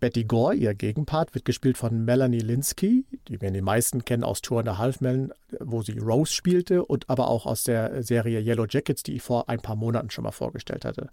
Betty 0.00 0.24
Gore, 0.24 0.56
ihr 0.56 0.74
Gegenpart, 0.74 1.32
wird 1.32 1.44
gespielt 1.44 1.78
von 1.78 2.04
Melanie 2.04 2.40
Linsky, 2.40 3.06
die 3.28 3.40
wir 3.40 3.52
die 3.52 3.60
meisten 3.60 4.04
kennen 4.04 4.24
aus 4.24 4.42
Tour 4.42 4.58
and 4.58 4.68
a 4.68 4.78
Half 4.78 5.00
Men, 5.00 5.32
wo 5.60 5.82
sie 5.82 5.96
Rose 5.96 6.32
spielte 6.32 6.84
und 6.84 7.08
aber 7.08 7.28
auch 7.28 7.46
aus 7.46 7.62
der 7.62 8.02
Serie 8.02 8.40
Yellow 8.40 8.66
Jackets, 8.68 9.04
die 9.04 9.14
ich 9.14 9.22
vor 9.22 9.48
ein 9.48 9.60
paar 9.60 9.76
Monaten 9.76 10.10
schon 10.10 10.24
mal 10.24 10.32
vorgestellt 10.32 10.84
hatte. 10.84 11.08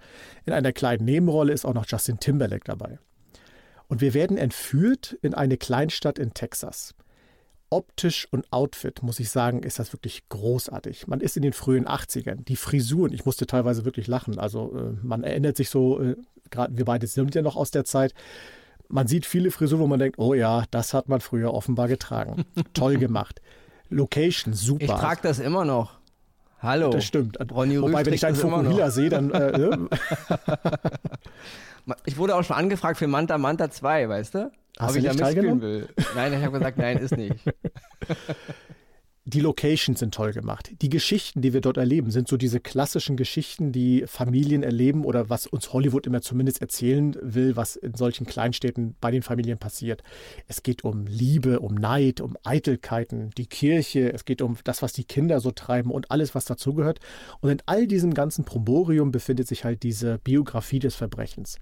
In 0.48 0.54
einer 0.54 0.74
kleinen 0.74 1.06
Nebenrolle 1.06 1.54
ist 1.54 1.66
auch 1.66 1.76
noch 1.76 1.86
Justin 1.88 2.20
Timberlake 2.20 2.66
dabei. 2.66 2.98
Und 3.90 4.02
wir 4.02 4.16
werden 4.16 4.38
entführt 4.38 5.20
in 5.22 5.36
eine 5.36 5.58
Kleinstadt 5.58 6.18
in 6.18 6.34
Texas 6.34 6.96
optisch 7.70 8.28
und 8.32 8.52
Outfit, 8.52 9.04
muss 9.04 9.20
ich 9.20 9.30
sagen, 9.30 9.64
ist 9.64 9.80
das 9.80 9.94
wirklich 9.94 10.28
großartig. 10.30 11.08
Man 11.08 11.22
ist 11.22 11.38
in 11.38 11.44
den 11.44 11.54
frühen 11.54 11.88
80ern. 11.88 12.44
Die 12.44 12.56
Frisuren, 12.56 13.14
ich 13.14 13.26
musste 13.26 13.46
teilweise 13.46 13.86
wirklich 13.86 14.08
lachen. 14.08 14.40
Also 14.40 14.74
äh, 14.76 15.06
man 15.06 15.24
erinnert 15.24 15.58
sich 15.58 15.70
so, 15.70 16.02
äh, 16.02 16.16
gerade 16.50 16.78
wir 16.78 16.86
beide 16.86 17.08
sind 17.08 17.36
ja 17.36 17.42
noch 17.42 17.56
aus 17.56 17.72
der 17.72 17.86
Zeit. 17.86 18.14
Man 18.88 19.08
sieht 19.08 19.26
viele 19.26 19.52
Frisuren, 19.52 19.84
wo 19.84 19.88
man 19.88 20.00
denkt, 20.00 20.18
oh 20.18 20.34
ja, 20.34 20.64
das 20.72 20.94
hat 20.94 21.10
man 21.10 21.22
früher 21.22 21.54
offenbar 21.54 21.88
getragen. 21.88 22.46
Toll 22.74 22.98
gemacht. 22.98 23.42
Location, 23.90 24.54
super. 24.54 24.86
Ich 24.86 24.92
trage 24.92 25.22
das 25.24 25.40
immer 25.40 25.66
noch. 25.66 26.00
Hallo. 26.62 26.90
Das 26.90 27.06
stimmt. 27.06 27.38
Ronny 27.52 27.82
Wobei, 27.82 28.06
wenn 28.06 28.14
ich 28.14 28.22
deinen 28.22 28.36
Fokuhila 28.36 28.92
sehe, 28.92 29.10
dann. 29.10 29.32
Äh, 29.32 29.58
ne? 29.58 29.90
ich 32.06 32.18
wurde 32.18 32.36
auch 32.36 32.44
schon 32.44 32.58
angefragt 32.58 32.98
für 32.98 33.08
Manta 33.08 33.38
Manta 33.38 33.72
2, 33.72 34.10
weißt 34.10 34.36
du? 34.36 34.52
Hast 34.78 34.90
Ob 34.90 34.94
du 34.94 35.00
ich 35.00 35.06
nicht 35.06 35.20
da 35.20 35.26
mitspielen 35.26 35.62
will. 35.62 35.90
Nein, 36.16 36.34
ich 36.34 36.44
habe 36.44 36.58
gesagt, 36.58 36.78
nein, 36.78 36.98
ist 36.98 37.18
nicht. 37.18 37.36
Die 39.26 39.42
Locations 39.42 40.00
sind 40.00 40.16
toll 40.16 40.34
gemacht. 40.34 40.72
Die 40.82 40.90
Geschichten, 40.90 41.42
die 41.42 41.54
wir 41.54 41.62
dort 41.62 41.78
erleben, 41.78 42.10
sind 42.10 42.28
so 42.28 42.36
diese 42.36 42.60
klassischen 42.60 43.16
Geschichten, 43.16 43.72
die 43.72 44.06
Familien 44.08 44.64
erleben 44.64 45.06
oder 45.06 45.30
was 45.30 45.46
uns 45.46 45.72
Hollywood 45.72 46.08
immer 46.08 46.22
zumindest 46.22 46.62
erzählen 46.62 47.16
will, 47.22 47.56
was 47.56 47.76
in 47.76 47.94
solchen 47.94 48.26
Kleinstädten 48.26 48.96
bei 49.00 49.12
den 49.12 49.22
Familien 49.22 49.60
passiert. 49.60 50.02
Es 50.48 50.64
geht 50.64 50.84
um 50.84 51.06
Liebe, 51.06 51.60
um 51.60 51.76
Neid, 51.76 52.22
um 52.22 52.38
Eitelkeiten, 52.44 53.30
die 53.38 53.46
Kirche, 53.46 54.12
es 54.12 54.26
geht 54.26 54.42
um 54.42 54.58
das, 54.64 54.82
was 54.82 54.94
die 54.94 55.04
Kinder 55.04 55.42
so 55.42 55.52
treiben 55.52 55.92
und 55.92 56.10
alles, 56.10 56.34
was 56.34 56.46
dazugehört. 56.46 57.00
Und 57.40 57.52
in 57.52 57.62
all 57.68 57.86
diesem 57.86 58.16
ganzen 58.16 58.46
Promborium 58.46 59.12
befindet 59.12 59.48
sich 59.48 59.64
halt 59.64 59.84
diese 59.84 60.18
Biografie 60.18 60.80
des 60.80 60.96
Verbrechens 60.96 61.58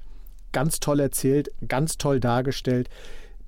ganz 0.54 0.80
toll 0.80 1.00
erzählt, 1.00 1.52
ganz 1.68 1.98
toll 1.98 2.20
dargestellt, 2.20 2.90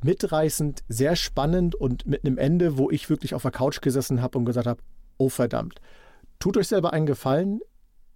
mitreißend, 0.03 0.83
sehr 0.87 1.15
spannend 1.15 1.75
und 1.75 2.05
mit 2.05 2.25
einem 2.25 2.37
Ende, 2.37 2.77
wo 2.77 2.89
ich 2.89 3.09
wirklich 3.09 3.33
auf 3.33 3.41
der 3.41 3.51
Couch 3.51 3.81
gesessen 3.81 4.21
habe 4.21 4.37
und 4.37 4.45
gesagt 4.45 4.67
habe, 4.67 4.81
oh 5.17 5.29
verdammt. 5.29 5.81
Tut 6.39 6.57
euch 6.57 6.67
selber 6.67 6.93
einen 6.93 7.05
Gefallen, 7.05 7.59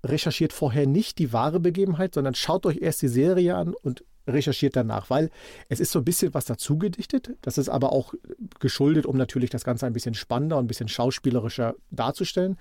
recherchiert 0.05 0.53
vorher 0.53 0.87
nicht 0.87 1.19
die 1.19 1.33
wahre 1.33 1.59
Begebenheit, 1.59 2.13
sondern 2.13 2.35
schaut 2.35 2.65
euch 2.65 2.77
erst 2.81 3.01
die 3.01 3.07
Serie 3.07 3.55
an 3.55 3.73
und 3.73 4.03
recherchiert 4.27 4.75
danach, 4.75 5.09
weil 5.09 5.29
es 5.69 5.79
ist 5.79 5.91
so 5.91 5.99
ein 5.99 6.05
bisschen 6.05 6.33
was 6.33 6.45
dazu 6.45 6.77
gedichtet. 6.77 7.31
Das 7.41 7.57
ist 7.57 7.69
aber 7.69 7.91
auch 7.91 8.13
geschuldet, 8.59 9.05
um 9.05 9.17
natürlich 9.17 9.49
das 9.49 9.63
Ganze 9.63 9.85
ein 9.85 9.93
bisschen 9.93 10.13
spannender 10.13 10.57
und 10.57 10.65
ein 10.65 10.67
bisschen 10.67 10.87
schauspielerischer 10.87 11.75
darzustellen. 11.91 12.57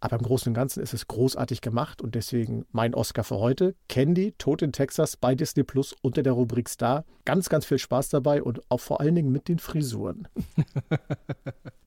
Aber 0.00 0.16
im 0.16 0.22
Großen 0.22 0.50
und 0.50 0.54
Ganzen 0.54 0.82
ist 0.82 0.92
es 0.92 1.06
großartig 1.06 1.62
gemacht 1.62 2.02
und 2.02 2.14
deswegen 2.14 2.66
mein 2.70 2.94
Oscar 2.94 3.24
für 3.24 3.36
heute. 3.36 3.74
Candy, 3.88 4.34
Tod 4.36 4.60
in 4.60 4.72
Texas 4.72 5.16
bei 5.16 5.34
Disney 5.34 5.62
Plus 5.62 5.94
unter 6.02 6.22
der 6.22 6.34
Rubrik 6.34 6.68
Star. 6.68 7.04
Ganz, 7.24 7.48
ganz 7.48 7.64
viel 7.64 7.78
Spaß 7.78 8.10
dabei 8.10 8.42
und 8.42 8.60
auch 8.70 8.80
vor 8.80 9.00
allen 9.00 9.14
Dingen 9.14 9.32
mit 9.32 9.48
den 9.48 9.58
Frisuren. 9.58 10.28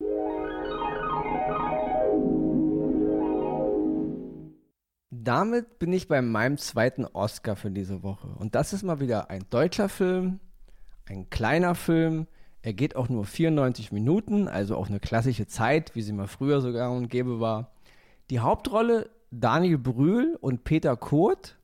damit 5.23 5.79
bin 5.79 5.93
ich 5.93 6.07
bei 6.07 6.21
meinem 6.21 6.57
zweiten 6.57 7.05
Oscar 7.05 7.55
für 7.55 7.71
diese 7.71 8.03
Woche. 8.03 8.27
Und 8.27 8.55
das 8.55 8.73
ist 8.73 8.83
mal 8.83 8.99
wieder 8.99 9.29
ein 9.29 9.43
deutscher 9.49 9.89
Film, 9.89 10.39
ein 11.07 11.29
kleiner 11.29 11.75
Film. 11.75 12.27
Er 12.61 12.73
geht 12.73 12.95
auch 12.95 13.09
nur 13.09 13.25
94 13.25 13.91
Minuten, 13.91 14.47
also 14.47 14.75
auch 14.75 14.89
eine 14.89 14.99
klassische 14.99 15.47
Zeit, 15.47 15.95
wie 15.95 16.01
sie 16.01 16.13
mal 16.13 16.27
früher 16.27 16.61
sogar 16.61 16.91
und 16.91 17.09
gäbe 17.09 17.39
war. 17.39 17.71
Die 18.29 18.39
Hauptrolle 18.39 19.09
Daniel 19.31 19.77
Brühl 19.77 20.37
und 20.41 20.63
Peter 20.63 20.95
Kurt. 20.95 21.55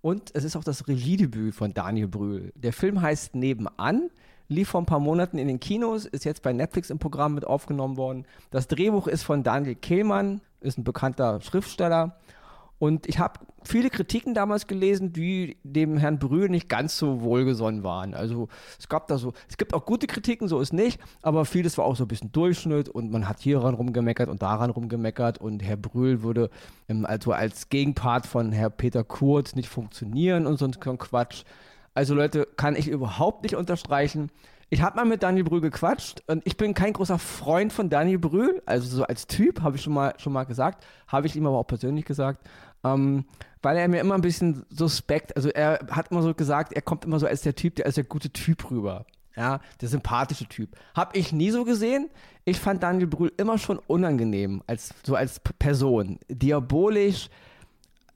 Und 0.00 0.30
es 0.34 0.42
ist 0.42 0.56
auch 0.56 0.64
das 0.64 0.88
Regiedebüt 0.88 1.54
von 1.54 1.74
Daniel 1.74 2.08
Brühl. 2.08 2.52
Der 2.56 2.72
Film 2.72 3.00
heißt 3.00 3.36
Nebenan, 3.36 4.10
lief 4.48 4.70
vor 4.70 4.82
ein 4.82 4.86
paar 4.86 4.98
Monaten 4.98 5.38
in 5.38 5.46
den 5.46 5.60
Kinos, 5.60 6.06
ist 6.06 6.24
jetzt 6.24 6.42
bei 6.42 6.52
Netflix 6.52 6.90
im 6.90 6.98
Programm 6.98 7.34
mit 7.34 7.44
aufgenommen 7.46 7.96
worden. 7.96 8.26
Das 8.50 8.66
Drehbuch 8.66 9.06
ist 9.06 9.22
von 9.22 9.44
Daniel 9.44 9.76
Kehlmann, 9.76 10.40
ist 10.60 10.78
ein 10.78 10.84
bekannter 10.84 11.40
Schriftsteller. 11.40 12.16
Und 12.82 13.06
ich 13.06 13.20
habe 13.20 13.38
viele 13.62 13.90
Kritiken 13.90 14.34
damals 14.34 14.66
gelesen, 14.66 15.12
die 15.12 15.56
dem 15.62 15.98
Herrn 15.98 16.18
Brühl 16.18 16.48
nicht 16.48 16.68
ganz 16.68 16.98
so 16.98 17.20
wohlgesonnen 17.20 17.84
waren. 17.84 18.12
Also 18.12 18.48
es 18.76 18.88
gab 18.88 19.06
da 19.06 19.18
so, 19.18 19.34
es 19.48 19.56
gibt 19.56 19.72
auch 19.72 19.86
gute 19.86 20.08
Kritiken, 20.08 20.48
so 20.48 20.58
ist 20.58 20.72
nicht, 20.72 21.00
aber 21.22 21.44
vieles 21.44 21.78
war 21.78 21.84
auch 21.84 21.94
so 21.94 22.02
ein 22.02 22.08
bisschen 22.08 22.32
Durchschnitt 22.32 22.88
und 22.88 23.12
man 23.12 23.28
hat 23.28 23.38
hieran 23.38 23.74
rumgemeckert 23.74 24.28
und 24.28 24.42
daran 24.42 24.70
rumgemeckert 24.70 25.38
und 25.38 25.62
Herr 25.62 25.76
Brühl 25.76 26.24
würde 26.24 26.50
ähm, 26.88 27.06
also 27.06 27.30
als 27.30 27.68
Gegenpart 27.68 28.26
von 28.26 28.50
Herr 28.50 28.68
Peter 28.68 29.04
Kurt 29.04 29.54
nicht 29.54 29.68
funktionieren 29.68 30.48
und 30.48 30.58
so 30.58 30.64
ein 30.64 30.98
Quatsch. 30.98 31.44
Also 31.94 32.16
Leute, 32.16 32.48
kann 32.56 32.74
ich 32.74 32.88
überhaupt 32.88 33.44
nicht 33.44 33.54
unterstreichen. 33.54 34.28
Ich 34.72 34.80
habe 34.80 34.96
mal 34.96 35.04
mit 35.04 35.22
Daniel 35.22 35.44
Brühl 35.44 35.60
gequatscht 35.60 36.22
und 36.28 36.46
ich 36.46 36.56
bin 36.56 36.72
kein 36.72 36.94
großer 36.94 37.18
Freund 37.18 37.74
von 37.74 37.90
Daniel 37.90 38.18
Brühl, 38.18 38.62
also 38.64 38.88
so 38.88 39.04
als 39.04 39.26
Typ, 39.26 39.60
habe 39.60 39.76
ich 39.76 39.82
schon 39.82 39.92
mal, 39.92 40.14
schon 40.16 40.32
mal 40.32 40.44
gesagt, 40.44 40.86
habe 41.06 41.26
ich 41.26 41.36
ihm 41.36 41.44
aber 41.46 41.58
auch 41.58 41.66
persönlich 41.66 42.06
gesagt, 42.06 42.48
ähm, 42.82 43.26
weil 43.60 43.76
er 43.76 43.86
mir 43.86 44.00
immer 44.00 44.14
ein 44.14 44.22
bisschen 44.22 44.64
suspekt, 44.70 45.36
also 45.36 45.50
er 45.50 45.80
hat 45.90 46.10
immer 46.10 46.22
so 46.22 46.32
gesagt, 46.32 46.72
er 46.72 46.80
kommt 46.80 47.04
immer 47.04 47.18
so 47.18 47.26
als 47.26 47.42
der 47.42 47.54
Typ, 47.54 47.74
der 47.74 47.84
als 47.84 47.96
der 47.96 48.04
gute 48.04 48.30
Typ 48.30 48.70
rüber. 48.70 49.04
Ja, 49.36 49.60
der 49.82 49.90
sympathische 49.90 50.46
Typ. 50.46 50.70
Hab 50.94 51.14
ich 51.14 51.34
nie 51.34 51.50
so 51.50 51.64
gesehen. 51.64 52.08
Ich 52.46 52.58
fand 52.58 52.82
Daniel 52.82 53.08
Brühl 53.08 53.32
immer 53.36 53.58
schon 53.58 53.78
unangenehm, 53.78 54.62
als, 54.66 54.94
so 55.02 55.16
als 55.16 55.38
Person. 55.58 56.18
Diabolisch. 56.30 57.28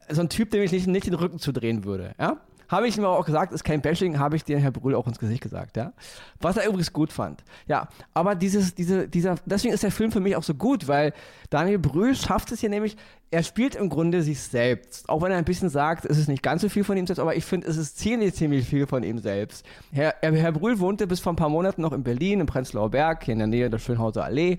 So 0.08 0.22
ein 0.22 0.30
Typ, 0.30 0.52
dem 0.52 0.62
ich 0.62 0.72
nicht, 0.72 0.86
nicht 0.86 1.06
den 1.06 1.14
Rücken 1.14 1.38
zudrehen 1.38 1.84
würde. 1.84 2.14
Ja? 2.18 2.38
Habe 2.68 2.88
ich 2.88 2.96
ihm 2.96 3.04
auch 3.04 3.24
gesagt, 3.24 3.52
ist 3.52 3.64
kein 3.64 3.80
Bashing, 3.80 4.18
habe 4.18 4.36
ich 4.36 4.44
den 4.44 4.58
Herr 4.58 4.70
Brühl 4.70 4.94
auch 4.94 5.06
ins 5.06 5.18
Gesicht 5.18 5.42
gesagt, 5.42 5.76
ja. 5.76 5.92
Was 6.40 6.56
er 6.56 6.66
übrigens 6.66 6.92
gut 6.92 7.12
fand. 7.12 7.44
Ja, 7.66 7.88
aber 8.14 8.34
dieses, 8.34 8.74
diese, 8.74 9.08
dieser, 9.08 9.36
deswegen 9.44 9.74
ist 9.74 9.82
der 9.82 9.90
Film 9.90 10.12
für 10.12 10.20
mich 10.20 10.36
auch 10.36 10.42
so 10.42 10.54
gut, 10.54 10.88
weil 10.88 11.12
Daniel 11.50 11.78
Brühl 11.78 12.14
schafft 12.14 12.52
es 12.52 12.60
hier 12.60 12.70
nämlich, 12.70 12.96
er 13.30 13.42
spielt 13.42 13.74
im 13.74 13.88
Grunde 13.88 14.22
sich 14.22 14.40
selbst. 14.40 15.08
Auch 15.08 15.22
wenn 15.22 15.32
er 15.32 15.38
ein 15.38 15.44
bisschen 15.44 15.68
sagt, 15.68 16.04
es 16.04 16.18
ist 16.18 16.28
nicht 16.28 16.42
ganz 16.42 16.62
so 16.62 16.68
viel 16.68 16.84
von 16.84 16.96
ihm 16.96 17.06
selbst, 17.06 17.20
aber 17.20 17.36
ich 17.36 17.44
finde, 17.44 17.66
es 17.66 17.76
ist 17.76 17.98
ziemlich, 17.98 18.34
ziemlich 18.34 18.68
viel 18.68 18.86
von 18.86 19.02
ihm 19.02 19.18
selbst. 19.18 19.66
Herr, 19.92 20.14
Herr 20.20 20.52
Brühl 20.52 20.78
wohnte 20.78 21.06
bis 21.06 21.20
vor 21.20 21.32
ein 21.32 21.36
paar 21.36 21.48
Monaten 21.48 21.82
noch 21.82 21.92
in 21.92 22.02
Berlin, 22.02 22.40
im 22.40 22.46
Prenzlauer 22.46 22.90
Berg, 22.90 23.24
hier 23.24 23.32
in 23.32 23.38
der 23.38 23.48
Nähe 23.48 23.70
der 23.70 23.78
Schönhauser 23.78 24.24
Allee. 24.24 24.58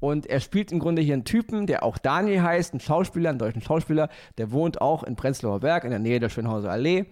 Und 0.00 0.26
er 0.26 0.40
spielt 0.40 0.72
im 0.72 0.78
Grunde 0.78 1.02
hier 1.02 1.14
einen 1.14 1.24
Typen, 1.24 1.66
der 1.66 1.82
auch 1.82 1.98
Daniel 1.98 2.42
heißt, 2.42 2.74
ein 2.74 2.80
Schauspieler, 2.80 3.30
einen 3.30 3.38
deutschen 3.38 3.60
Schauspieler, 3.60 4.08
der 4.38 4.50
wohnt 4.50 4.80
auch 4.80 5.04
in 5.04 5.14
Prenzlauer 5.14 5.60
Berg 5.60 5.84
in 5.84 5.90
der 5.90 5.98
Nähe 5.98 6.20
der 6.20 6.30
Schönhauser 6.30 6.70
Allee. 6.70 7.04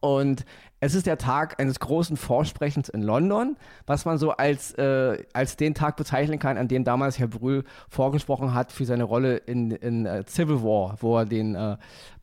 Und 0.00 0.44
es 0.80 0.94
ist 0.94 1.06
der 1.06 1.18
Tag 1.18 1.60
eines 1.60 1.80
großen 1.80 2.16
Vorsprechens 2.16 2.88
in 2.88 3.02
London, 3.02 3.56
was 3.86 4.04
man 4.04 4.18
so 4.18 4.30
als, 4.30 4.72
äh, 4.74 5.24
als 5.32 5.56
den 5.56 5.74
Tag 5.74 5.96
bezeichnen 5.96 6.38
kann, 6.38 6.56
an 6.56 6.68
dem 6.68 6.84
damals 6.84 7.18
Herr 7.18 7.26
Brühl 7.26 7.64
vorgesprochen 7.88 8.54
hat 8.54 8.70
für 8.70 8.84
seine 8.84 9.04
Rolle 9.04 9.38
in, 9.38 9.72
in 9.72 10.06
uh, 10.06 10.22
Civil 10.26 10.62
War, 10.62 10.96
wo 11.00 11.18
er 11.18 11.26
den 11.26 11.56
äh, 11.56 11.76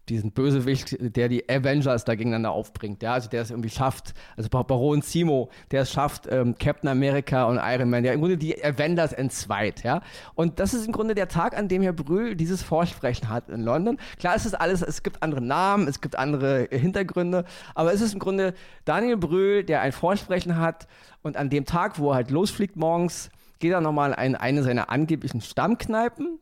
diesen 0.09 0.31
Bösewicht, 0.31 0.97
der 0.99 1.29
die 1.29 1.49
Avengers 1.49 2.05
da 2.05 2.15
gegeneinander 2.15 2.51
aufbringt, 2.51 3.01
ja, 3.01 3.13
also 3.13 3.29
der 3.29 3.41
es 3.41 3.49
irgendwie 3.49 3.69
schafft, 3.69 4.13
also 4.37 4.49
Baron 4.49 5.01
Simo, 5.01 5.49
der 5.71 5.81
es 5.81 5.91
schafft, 5.91 6.27
ähm, 6.29 6.55
Captain 6.57 6.89
America 6.89 7.45
und 7.45 7.59
Iron 7.61 7.89
Man, 7.89 8.03
der 8.03 8.13
im 8.13 8.19
Grunde 8.19 8.37
die 8.37 8.63
Avengers 8.63 9.13
entzweit, 9.13 9.83
ja, 9.83 10.01
und 10.35 10.59
das 10.59 10.73
ist 10.73 10.85
im 10.85 10.91
Grunde 10.91 11.15
der 11.15 11.27
Tag, 11.27 11.57
an 11.57 11.67
dem 11.67 11.81
Herr 11.81 11.93
Brühl 11.93 12.35
dieses 12.35 12.61
Vorsprechen 12.61 13.29
hat 13.29 13.49
in 13.49 13.61
London. 13.61 13.97
Klar, 14.19 14.35
es 14.35 14.45
ist 14.45 14.53
alles, 14.53 14.81
es 14.81 15.03
gibt 15.03 15.23
andere 15.23 15.41
Namen, 15.41 15.87
es 15.87 16.01
gibt 16.01 16.17
andere 16.17 16.67
Hintergründe, 16.71 17.45
aber 17.73 17.93
es 17.93 18.01
ist 18.01 18.13
im 18.13 18.19
Grunde 18.19 18.53
Daniel 18.85 19.17
Brühl, 19.17 19.63
der 19.63 19.81
ein 19.81 19.91
Vorsprechen 19.91 20.57
hat 20.57 20.87
und 21.23 21.37
an 21.37 21.49
dem 21.49 21.65
Tag, 21.65 21.99
wo 21.99 22.11
er 22.11 22.15
halt 22.15 22.31
losfliegt 22.31 22.75
morgens, 22.75 23.29
geht 23.59 23.71
er 23.71 23.81
nochmal 23.81 24.15
in 24.23 24.35
eine 24.35 24.63
seiner 24.63 24.89
angeblichen 24.89 25.41
Stammkneipen 25.41 26.39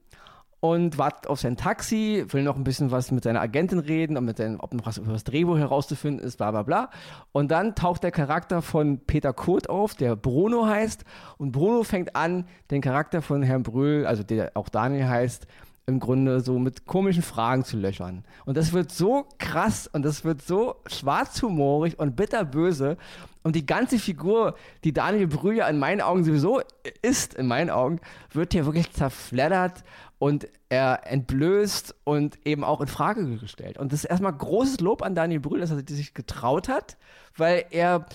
und 0.64 0.98
wartet 0.98 1.28
auf 1.28 1.42
sein 1.42 1.58
Taxi, 1.58 2.24
will 2.30 2.42
noch 2.42 2.56
ein 2.56 2.64
bisschen 2.64 2.90
was 2.90 3.12
mit 3.12 3.26
seiner 3.26 3.42
Agentin 3.42 3.80
reden 3.80 4.16
und 4.16 4.24
mit 4.24 4.38
seinem, 4.38 4.62
ob 4.62 4.74
noch 4.74 4.86
was 4.86 4.98
über 4.98 5.12
das 5.12 5.26
Drehbuch 5.26 5.58
herauszufinden 5.58 6.26
ist, 6.26 6.38
bla 6.38 6.52
bla 6.52 6.64
bla. 6.64 6.90
Und 7.34 7.52
dann 7.52 7.76
taucht 7.76 8.02
der 8.02 8.12
Charakter 8.12 8.62
von 8.62 9.00
Peter 9.00 9.34
Kurt 9.34 9.70
auf, 9.70 9.94
der 9.94 10.16
Bruno 10.16 10.66
heißt. 10.66 11.04
Und 11.38 11.52
Bruno 11.52 11.84
fängt 11.84 12.16
an, 12.16 12.46
den 12.72 12.80
Charakter 12.80 13.22
von 13.22 13.44
Herrn 13.44 13.64
Brühl, 13.64 14.06
also 14.06 14.24
der 14.24 14.52
auch 14.54 14.70
Daniel 14.70 15.10
heißt, 15.10 15.48
im 15.86 16.00
Grunde 16.00 16.40
so 16.40 16.60
mit 16.60 16.86
komischen 16.86 17.24
Fragen 17.24 17.66
zu 17.66 17.78
löchern. 17.78 18.24
Und 18.46 18.56
das 18.56 18.72
wird 18.72 18.92
so 18.92 19.28
krass 19.38 19.88
und 19.88 20.04
das 20.04 20.24
wird 20.24 20.42
so 20.42 20.76
schwarzhumorig 20.88 22.00
und 22.00 22.16
bitterböse. 22.16 22.98
Und 23.44 23.56
die 23.56 23.66
ganze 23.66 24.00
Figur, 24.00 24.56
die 24.86 24.94
Daniel 24.94 25.28
Brühe 25.28 25.68
in 25.68 25.80
meinen 25.80 26.00
Augen 26.00 26.24
sowieso 26.24 26.62
ist, 27.02 27.34
in 27.34 27.48
meinen 27.48 27.70
Augen, 27.70 28.00
wird 28.32 28.54
hier 28.54 28.66
wirklich 28.66 28.92
zerfleddert 28.94 29.84
und 30.20 30.48
er 30.70 31.02
entblößt 31.06 31.96
und 32.06 32.40
eben 32.46 32.64
auch 32.64 32.80
in 32.80 32.88
Frage 32.88 33.38
gestellt. 33.38 33.78
Und 33.78 33.92
das 33.92 34.06
ist 34.06 34.10
erstmal 34.10 34.32
großes 34.32 34.80
Lob 34.80 35.02
an 35.02 35.16
Daniel 35.16 35.42
Brühl, 35.42 35.60
dass 35.60 35.72
er 35.72 35.84
sich 35.86 36.14
getraut 36.14 36.70
hat, 36.70 36.98
weil 37.36 37.66
er 37.72 38.06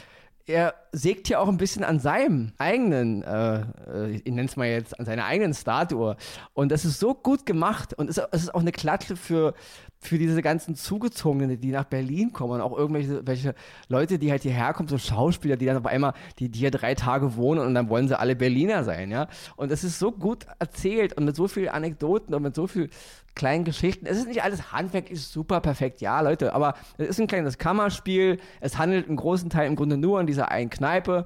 er 0.48 0.74
sägt 0.92 1.28
ja 1.28 1.40
auch 1.40 1.48
ein 1.48 1.58
bisschen 1.58 1.84
an 1.84 2.00
seinem 2.00 2.52
eigenen, 2.56 3.22
äh, 3.22 3.60
äh 3.86 4.10
ich 4.12 4.24
nenne 4.24 4.48
es 4.48 4.56
mal 4.56 4.66
jetzt, 4.66 4.98
an 4.98 5.04
seiner 5.04 5.26
eigenen 5.26 5.52
Statue. 5.52 6.16
Und 6.54 6.72
das 6.72 6.86
ist 6.86 6.98
so 6.98 7.14
gut 7.14 7.44
gemacht 7.44 7.92
und 7.92 8.08
es 8.08 8.16
ist 8.16 8.54
auch 8.54 8.60
eine 8.60 8.72
Klatsche 8.72 9.16
für, 9.16 9.52
für 10.00 10.16
diese 10.16 10.40
ganzen 10.40 10.74
Zugezogenen, 10.74 11.60
die 11.60 11.70
nach 11.70 11.84
Berlin 11.84 12.32
kommen 12.32 12.54
und 12.54 12.60
auch 12.62 12.76
irgendwelche 12.76 13.26
welche 13.26 13.54
Leute, 13.88 14.18
die 14.18 14.30
halt 14.30 14.42
hierher 14.42 14.72
kommen, 14.72 14.88
so 14.88 14.96
Schauspieler, 14.96 15.56
die 15.56 15.66
dann 15.66 15.76
auf 15.76 15.86
einmal, 15.86 16.14
die, 16.38 16.48
die 16.48 16.60
hier 16.60 16.70
drei 16.70 16.94
Tage 16.94 17.36
wohnen 17.36 17.60
und 17.60 17.74
dann 17.74 17.90
wollen 17.90 18.08
sie 18.08 18.18
alle 18.18 18.34
Berliner 18.34 18.84
sein, 18.84 19.10
ja. 19.10 19.28
Und 19.56 19.70
es 19.70 19.84
ist 19.84 19.98
so 19.98 20.12
gut 20.12 20.46
erzählt 20.58 21.12
und 21.12 21.26
mit 21.26 21.36
so 21.36 21.46
vielen 21.46 21.68
Anekdoten 21.68 22.34
und 22.34 22.42
mit 22.42 22.54
so 22.54 22.66
viel 22.66 22.88
kleinen 23.38 23.64
Geschichten. 23.64 24.04
Es 24.04 24.18
ist 24.18 24.28
nicht 24.28 24.42
alles 24.42 24.72
Handwerk, 24.72 25.10
ist 25.10 25.32
super 25.32 25.60
perfekt, 25.60 26.02
ja, 26.02 26.20
Leute, 26.20 26.52
aber 26.52 26.74
es 26.98 27.08
ist 27.08 27.20
ein 27.20 27.26
kleines 27.26 27.56
Kammerspiel. 27.56 28.36
Es 28.60 28.76
handelt 28.76 29.08
im 29.08 29.16
großen 29.16 29.48
Teil 29.48 29.66
im 29.66 29.76
Grunde 29.76 29.96
nur 29.96 30.20
an 30.20 30.26
dieser 30.26 30.50
einen 30.50 30.68
Kneipe 30.68 31.24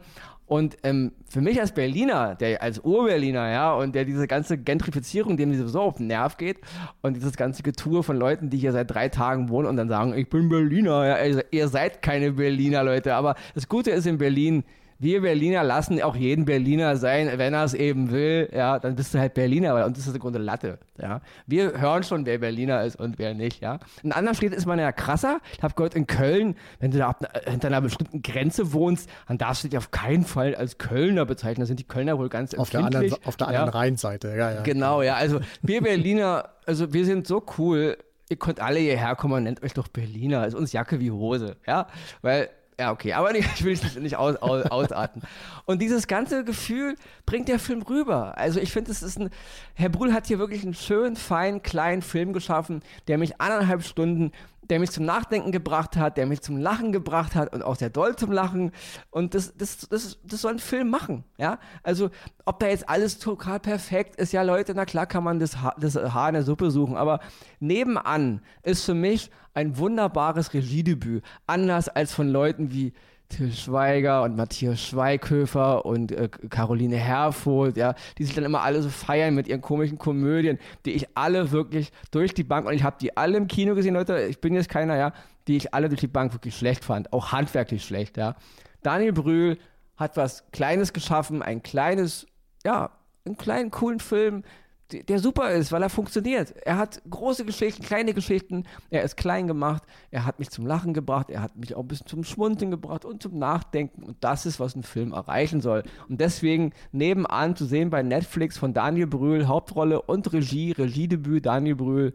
und 0.53 0.77
ähm, 0.83 1.13
für 1.31 1.41
mich 1.41 1.59
als 1.61 1.73
Berliner, 1.73 2.35
der 2.35 2.61
als 2.61 2.79
Ur-Berliner, 2.85 3.51
ja, 3.51 3.73
und 3.73 3.95
der 3.95 4.05
diese 4.05 4.27
ganze 4.27 4.59
Gentrifizierung, 4.59 5.39
dem 5.39 5.55
sowieso 5.55 5.81
auf 5.81 5.97
den 5.97 6.09
Nerv 6.09 6.37
geht, 6.37 6.59
und 7.01 7.17
dieses 7.17 7.39
ganze 7.39 7.63
Getue 7.63 8.03
von 8.03 8.19
Leuten, 8.19 8.51
die 8.51 8.59
hier 8.59 8.73
seit 8.73 8.91
drei 8.91 9.09
Tagen 9.09 9.49
wohnen 9.49 9.67
und 9.67 9.79
dann 9.79 9.89
sagen, 9.89 10.13
ich 10.15 10.29
bin 10.29 10.51
Berliner, 10.51 11.07
ja, 11.07 11.43
ihr 11.51 11.69
seid 11.69 12.03
keine 12.03 12.33
Berliner, 12.33 12.85
Leute. 12.85 13.15
Aber 13.15 13.35
das 13.55 13.67
Gute 13.67 13.93
ist 13.93 14.07
in 14.07 14.19
Berlin, 14.19 14.65
wir 15.03 15.23
Berliner 15.23 15.65
lassen 15.65 16.01
auch 16.01 16.15
jeden 16.15 16.45
Berliner 16.45 16.97
sein, 16.97 17.31
wenn 17.37 17.53
er 17.55 17.65
es 17.65 17.75
eben 17.75 18.11
will, 18.11 18.49
ja, 18.55 18.79
dann 18.79 18.95
bist 18.95 19.13
du 19.13 19.19
halt 19.19 19.35
Berliner, 19.35 19.75
weil 19.75 19.85
uns 19.85 19.99
ist 19.99 20.07
das 20.07 20.15
im 20.15 20.21
Grunde 20.21 20.39
Latte, 20.39 20.79
ja. 21.01 21.21
Wir 21.47 21.81
hören 21.81 22.05
schon, 22.05 22.25
wer 22.25 22.39
Berliner 22.39 22.85
ist 22.85 22.97
und 22.97 23.19
wer 23.19 23.35
nicht, 23.35 23.61
ja. 23.61 23.81
In 24.03 24.13
anderen 24.13 24.37
Städten 24.37 24.55
ist 24.55 24.67
man 24.67 24.79
ja 24.79 24.93
krasser. 24.93 25.41
Ich 25.57 25.63
habe 25.63 25.75
gehört, 25.75 25.95
in 25.95 26.07
Köln, 26.07 26.55
wenn 26.79 26.93
du 26.93 26.99
da 26.99 27.17
hinter 27.47 27.69
einer 27.69 27.81
bestimmten 27.81 28.23
Grenze 28.23 28.73
wohnst, 28.73 29.11
dann 29.27 29.39
darfst 29.39 29.65
du 29.65 29.69
dich 29.69 29.77
auf 29.77 29.91
keinen 29.91 30.25
Fall 30.25 30.55
als 30.55 30.79
Kölner 30.79 31.27
bezeichnen. 31.27 31.63
Da 31.63 31.67
sind 31.67 31.81
die 31.81 31.89
Kölner 31.89 32.19
wohl 32.19 32.29
ganz 32.29 32.55
auf 32.55 32.71
der 32.71 32.85
anderen 32.85 33.13
Auf 33.25 33.37
der 33.37 33.49
anderen 33.49 33.67
ja. 33.67 33.73
Rheinseite, 33.73 34.29
ja, 34.37 34.53
ja. 34.53 34.63
Genau, 34.63 35.03
ja. 35.03 35.17
Also 35.17 35.41
wir 35.63 35.83
Berliner, 35.83 36.51
also 36.65 36.93
wir 36.93 37.05
sind 37.05 37.27
so 37.27 37.45
cool, 37.59 37.97
ihr 38.29 38.37
könnt 38.37 38.61
alle 38.61 38.79
hierher 38.79 39.17
kommen 39.17 39.35
und 39.35 39.43
nennt 39.45 39.63
euch 39.63 39.75
doch 39.75 39.89
Berliner. 39.89 40.47
Ist 40.47 40.55
uns 40.55 40.73
Jacke 40.73 41.01
wie 41.01 41.11
Hose, 41.11 41.57
ja. 41.67 41.89
Weil 42.23 42.49
ja, 42.83 42.91
okay, 42.91 43.13
aber 43.13 43.33
ich 43.37 43.65
will 43.65 43.75
es 43.75 43.95
nicht 43.97 44.17
aus, 44.17 44.37
aus, 44.37 44.65
ausarten. 44.67 45.23
Und 45.67 45.81
dieses 45.81 46.09
ganze 46.09 46.45
Gefühl 46.45 46.97
bringt 47.27 47.49
der 47.49 47.61
Film 47.61 47.83
rüber. 47.83 48.37
Also 48.37 48.59
ich 48.59 48.73
finde, 48.73 48.91
es 48.91 49.03
ist 49.03 49.21
ein, 49.21 49.31
Herr 49.75 49.89
Brühl 49.89 50.13
hat 50.13 50.27
hier 50.27 50.41
wirklich 50.41 50.65
einen 50.65 50.75
schönen, 50.75 51.15
feinen, 51.15 51.63
kleinen 51.63 52.03
Film 52.03 52.33
geschaffen, 52.33 52.83
der 53.07 53.19
mich 53.19 53.41
anderthalb 53.41 53.85
Stunden 53.85 54.33
der 54.71 54.79
mich 54.79 54.91
zum 54.91 55.05
Nachdenken 55.05 55.53
gebracht 55.53 55.97
hat, 55.97 56.17
der 56.17 56.27
mich 56.27 56.41
zum 56.41 56.57
Lachen 56.57 56.93
gebracht 56.93 57.35
hat 57.35 57.53
und 57.53 57.63
auch 57.63 57.77
sehr 57.77 57.91
doll 57.91 58.17
zum 58.17 58.31
Lachen. 58.31 58.73
Und 59.11 59.35
das, 59.35 59.57
das, 59.57 59.89
das, 59.89 60.19
das 60.25 60.41
soll 60.41 60.53
ein 60.53 60.59
Film 60.59 60.89
machen, 60.89 61.25
ja. 61.37 61.59
Also, 61.83 62.11
ob 62.45 62.61
da 62.61 62.69
jetzt 62.69 62.89
alles 62.89 63.19
total 63.19 63.61
perfekt 63.61 64.17
ist, 64.17 64.33
ja, 64.33 64.43
Leute, 64.43 64.73
na 64.75 64.85
klar 64.85 65.07
kann 65.07 65.25
man 65.25 65.39
das, 65.39 65.61
ha 65.61 65.75
das 65.79 65.97
Haar 65.97 66.29
in 66.29 66.35
der 66.35 66.43
Suppe 66.45 66.71
suchen, 66.71 66.97
aber 66.97 67.21
nebenan 67.61 68.41
ist 68.63 68.85
für 68.85 68.95
mich 68.95 69.31
ein 69.55 69.77
wunderbares 69.77 70.55
Regiedebüt. 70.55 71.25
Anders 71.47 71.89
als 71.89 72.15
von 72.15 72.29
Leuten 72.29 72.73
wie 72.73 72.93
Till 73.33 73.53
Schweiger 73.53 74.23
und 74.23 74.37
Matthias 74.37 74.81
Schweighöfer 74.81 75.87
und 75.87 76.13
äh, 76.13 76.29
Caroline 76.51 76.97
Herfurth, 76.97 77.77
ja, 77.77 77.95
die 78.19 78.25
sich 78.25 78.35
dann 78.35 78.45
immer 78.45 78.63
alle 78.63 78.83
so 78.83 78.91
feiern 78.91 79.35
mit 79.35 79.49
ihren 79.49 79.63
komischen 79.63 79.99
Komödien, 79.99 80.59
die 80.85 80.93
ich 80.93 81.17
alle 81.17 81.51
wirklich 81.51 81.93
durch 82.11 82.35
die 82.35 82.45
Bank, 82.45 82.67
und 82.67 82.75
ich 82.75 82.83
habe 82.83 82.97
die 83.01 83.17
alle 83.17 83.39
im 83.39 83.49
Kino 83.49 83.75
gesehen, 83.75 83.95
Leute, 83.95 84.23
ich 84.25 84.41
bin 84.41 84.55
jetzt 84.55 84.69
keiner, 84.69 84.97
ja, 84.97 85.13
die 85.49 85.57
ich 85.57 85.73
alle 85.73 85.89
durch 85.89 86.01
die 86.01 86.09
Bank 86.09 86.35
wirklich 86.35 86.57
schlecht 86.57 86.85
fand, 86.85 87.13
auch 87.13 87.33
handwerklich 87.33 87.85
schlecht, 87.85 88.19
ja. 88.19 88.37
Daniel 88.83 89.13
Brühl 89.13 89.59
hat 89.97 90.17
was 90.17 90.45
Kleines 90.53 90.93
geschaffen, 90.93 91.43
ein 91.43 91.63
kleines, 91.63 92.27
ja, 92.65 92.91
einen 93.25 93.37
kleinen, 93.39 93.71
coolen 93.71 94.01
Film, 94.01 94.45
der 94.93 95.19
super 95.19 95.51
ist, 95.51 95.73
weil 95.73 95.83
er 95.83 95.91
funktioniert. 95.91 96.55
Er 96.65 96.77
hat 96.77 97.03
große 97.09 97.45
Geschichten, 97.45 97.83
kleine 97.83 98.15
Geschichten, 98.15 98.65
er 98.91 99.03
ist 99.03 99.17
klein 99.17 99.47
gemacht, 99.47 99.83
er 100.11 100.25
hat 100.25 100.39
mich 100.39 100.51
zum 100.51 100.67
Lachen 100.67 100.95
gebracht, 100.95 101.31
er 101.31 101.43
hat 101.43 101.57
mich 101.57 101.75
auch 101.75 101.81
ein 101.81 101.89
bisschen 101.89 102.07
zum 102.07 102.25
Schmunzeln 102.25 102.71
gebracht 102.71 103.05
und 103.05 103.23
zum 103.23 103.39
Nachdenken 103.39 104.03
und 104.03 104.17
das 104.21 104.47
ist, 104.47 104.61
was 104.61 104.77
ein 104.77 104.83
Film 104.83 105.13
erreichen 105.13 105.61
soll. 105.61 105.83
Und 106.09 106.21
deswegen 106.21 106.73
nebenan 106.93 107.57
zu 107.57 107.65
sehen 107.65 107.91
bei 107.91 108.03
Netflix 108.03 108.59
von 108.59 108.75
Daniel 108.75 109.07
Brühl, 109.07 109.49
Hauptrolle 109.49 110.03
und 110.03 110.33
Regie, 110.33 110.73
Regiedebüt 110.73 111.47
Daniel 111.47 111.77
Brühl. 111.77 112.13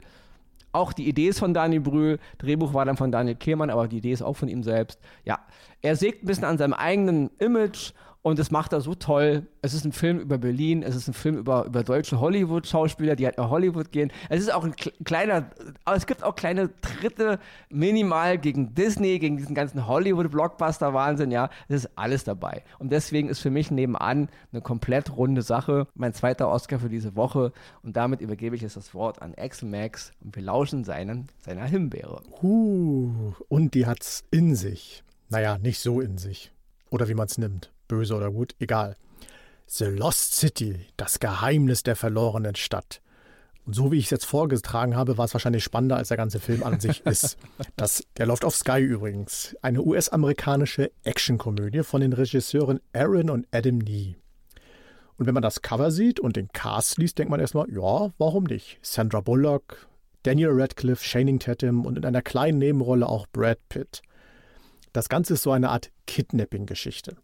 Auch 0.71 0.93
die 0.93 1.07
Idee 1.07 1.29
ist 1.29 1.39
von 1.39 1.53
Daniel 1.53 1.81
Brühl, 1.81 2.19
Drehbuch 2.37 2.73
war 2.73 2.85
dann 2.85 2.97
von 2.97 3.11
Daniel 3.11 3.35
Kehlmann, 3.35 3.69
aber 3.69 3.87
die 3.87 3.97
Idee 3.97 4.11
ist 4.11 4.21
auch 4.21 4.35
von 4.35 4.47
ihm 4.47 4.63
selbst. 4.63 4.99
Ja, 5.25 5.39
er 5.81 5.95
sägt 5.95 6.23
ein 6.23 6.27
bisschen 6.27 6.43
an 6.43 6.57
seinem 6.57 6.73
eigenen 6.73 7.31
Image 7.39 7.93
und 8.27 8.37
das 8.39 8.51
macht 8.51 8.73
er 8.73 8.81
so 8.81 8.93
toll. 8.93 9.47
Es 9.61 9.73
ist 9.73 9.85
ein 9.85 9.93
Film 9.93 10.19
über 10.19 10.37
Berlin, 10.37 10.83
es 10.83 10.95
ist 10.95 11.07
ein 11.07 11.13
Film 11.13 11.37
über, 11.37 11.65
über 11.65 11.83
deutsche 11.83 12.19
Hollywood-Schauspieler, 12.19 13.15
die 13.15 13.25
halt 13.25 13.37
nach 13.37 13.49
Hollywood 13.49 13.93
gehen. 13.93 14.11
Es 14.27 14.41
ist 14.41 14.53
auch 14.53 14.65
ein 14.65 14.75
kleiner, 15.05 15.49
aber 15.85 15.95
es 15.95 16.05
gibt 16.05 16.23
auch 16.23 16.35
kleine 16.35 16.69
Tritte, 16.81 17.39
minimal 17.69 18.37
gegen 18.37 18.75
Disney, 18.75 19.17
gegen 19.19 19.37
diesen 19.37 19.55
ganzen 19.55 19.87
Hollywood-Blockbuster-Wahnsinn, 19.87 21.31
ja. 21.31 21.49
Es 21.69 21.85
ist 21.85 21.91
alles 21.95 22.25
dabei. 22.25 22.63
Und 22.79 22.91
deswegen 22.91 23.29
ist 23.29 23.39
für 23.39 23.49
mich 23.49 23.71
nebenan 23.71 24.27
eine 24.51 24.61
komplett 24.61 25.15
runde 25.15 25.41
Sache. 25.41 25.87
Mein 25.95 26.13
zweiter 26.13 26.49
Oscar 26.49 26.79
für 26.79 26.89
diese 26.89 27.15
Woche. 27.15 27.53
Und 27.81 27.95
damit 27.95 28.19
übergebe 28.19 28.57
ich 28.57 28.61
jetzt 28.61 28.75
das 28.75 28.93
Wort 28.93 29.21
an 29.21 29.35
Axel 29.37 29.69
Max 29.69 30.11
und 30.21 30.35
wir 30.35 30.43
lauschen 30.43 30.83
seinen, 30.83 31.27
seiner 31.39 31.63
Himbeere. 31.63 32.21
Uh, 32.41 33.33
und 33.47 33.73
die 33.73 33.85
hat's 33.85 34.25
in 34.31 34.55
sich. 34.55 35.05
Naja, 35.29 35.57
nicht 35.57 35.79
so 35.79 36.01
in 36.01 36.17
sich. 36.17 36.51
Oder 36.89 37.07
wie 37.07 37.13
man 37.13 37.27
es 37.27 37.37
nimmt 37.37 37.71
böse 37.87 38.15
oder 38.15 38.31
gut, 38.31 38.55
egal. 38.59 38.95
The 39.67 39.85
Lost 39.85 40.35
City, 40.35 40.85
das 40.95 41.19
Geheimnis 41.19 41.83
der 41.83 41.95
verlorenen 41.95 42.55
Stadt. 42.55 43.01
Und 43.65 43.73
so 43.73 43.91
wie 43.91 43.97
ich 43.97 44.05
es 44.05 44.11
jetzt 44.11 44.25
vorgetragen 44.25 44.95
habe, 44.95 45.17
war 45.17 45.25
es 45.25 45.33
wahrscheinlich 45.33 45.63
spannender, 45.63 45.97
als 45.97 46.07
der 46.07 46.15
ganze 46.15 46.39
Film 46.39 46.63
an 46.63 46.79
sich 46.79 47.01
ist. 47.05 47.37
Das, 47.75 48.03
der 48.15 48.25
läuft 48.25 48.45
auf 48.45 48.55
Sky 48.55 48.79
übrigens. 48.79 49.57
Eine 49.61 49.81
US-amerikanische 49.81 50.91
Actionkomödie 51.03 51.83
von 51.83 51.99
den 51.99 52.13
Regisseuren 52.13 52.79
Aaron 52.93 53.29
und 53.29 53.47
Adam 53.51 53.79
Nee. 53.79 54.15
Und 55.17 55.25
wenn 55.25 55.33
man 55.33 55.43
das 55.43 55.61
Cover 55.61 55.91
sieht 55.91 56.19
und 56.19 56.35
den 56.35 56.47
Cast 56.49 56.97
liest, 56.97 57.17
denkt 57.17 57.31
man 57.31 57.39
erstmal, 57.39 57.69
ja, 57.69 58.11
warum 58.17 58.45
nicht? 58.45 58.79
Sandra 58.83 59.19
Bullock, 59.19 59.87
Daniel 60.23 60.51
Radcliffe, 60.51 61.03
Channing 61.03 61.39
Tatum 61.39 61.85
und 61.85 61.97
in 61.97 62.05
einer 62.05 62.21
kleinen 62.21 62.59
Nebenrolle 62.59 63.09
auch 63.09 63.27
Brad 63.33 63.57
Pitt. 63.67 64.01
Das 64.97 65.09
Ganze 65.09 65.35
ist 65.35 65.43
so 65.43 65.51
eine 65.51 65.69
Art 65.69 65.91
Kidnapping-Geschichte. 66.07 67.17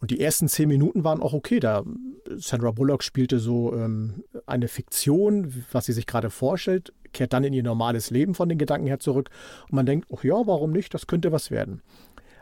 Und 0.00 0.10
die 0.10 0.20
ersten 0.20 0.48
zehn 0.48 0.66
Minuten 0.66 1.04
waren 1.04 1.22
auch 1.22 1.32
okay. 1.32 1.60
Da 1.60 1.84
Sandra 2.26 2.72
Bullock 2.72 3.04
spielte 3.04 3.38
so 3.38 3.72
ähm, 3.72 4.24
eine 4.46 4.66
Fiktion, 4.66 5.64
was 5.70 5.84
sie 5.84 5.92
sich 5.92 6.06
gerade 6.06 6.30
vorstellt, 6.30 6.92
kehrt 7.12 7.32
dann 7.32 7.44
in 7.44 7.52
ihr 7.52 7.62
normales 7.62 8.10
Leben 8.10 8.34
von 8.34 8.48
den 8.48 8.58
Gedanken 8.58 8.88
her 8.88 8.98
zurück. 8.98 9.30
Und 9.68 9.74
man 9.74 9.86
denkt, 9.86 10.08
ach 10.12 10.24
ja, 10.24 10.44
warum 10.44 10.72
nicht? 10.72 10.92
Das 10.92 11.06
könnte 11.06 11.30
was 11.30 11.52
werden. 11.52 11.82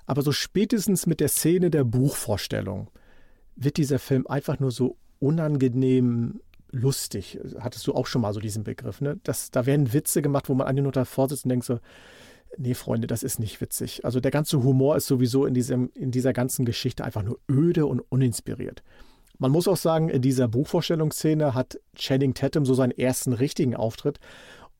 Aber 0.07 0.23
so 0.23 0.33
spätestens 0.33 1.07
mit 1.07 1.21
der 1.21 1.29
Szene 1.29 1.69
der 1.69 1.85
Buchvorstellung 1.85 2.89
wird 3.57 3.77
dieser 3.77 3.99
Film 3.99 4.27
einfach 4.27 4.59
nur 4.59 4.71
so 4.71 4.97
unangenehm 5.19 6.41
lustig. 6.71 7.39
Hattest 7.61 7.87
du 7.87 7.93
auch 7.93 8.07
schon 8.07 8.23
mal 8.23 8.33
so 8.33 8.41
diesen 8.41 8.65
Begriff, 8.65 9.03
ne? 9.03 9.21
Das, 9.23 9.51
da 9.51 9.67
werden 9.67 9.93
Witze 9.93 10.23
gemacht, 10.23 10.49
wo 10.49 10.55
man 10.55 10.67
eigentlich 10.67 10.85
nur 10.85 10.93
davor 10.93 11.29
sitzt 11.29 11.45
und 11.45 11.51
denkt 11.51 11.67
so, 11.67 11.79
nee, 12.57 12.75
Freunde, 12.75 13.07
das 13.07 13.23
ist 13.23 13.39
nicht 13.39 13.61
witzig. 13.61 14.05
Also 14.05 14.21
der 14.21 14.31
ganze 14.31 14.63
Humor 14.63 14.97
ist 14.97 15.07
sowieso 15.07 15.47
in, 15.47 15.55
diesem, 15.55 15.91
in 15.95 16.11
dieser 16.11 16.33
ganzen 16.33 16.65
Geschichte 16.65 17.05
einfach 17.05 17.23
nur 17.23 17.39
öde 17.51 17.87
und 17.87 18.01
uninspiriert. 18.01 18.83
Man 19.39 19.53
muss 19.53 19.69
auch 19.69 19.77
sagen, 19.77 20.09
in 20.09 20.21
dieser 20.21 20.49
Buchvorstellungsszene 20.49 21.55
hat 21.55 21.79
Channing 21.95 22.35
Tatum 22.35 22.67
so 22.67 22.75
seinen 22.75 22.91
ersten 22.91 23.33
richtigen 23.33 23.77
Auftritt 23.77 24.19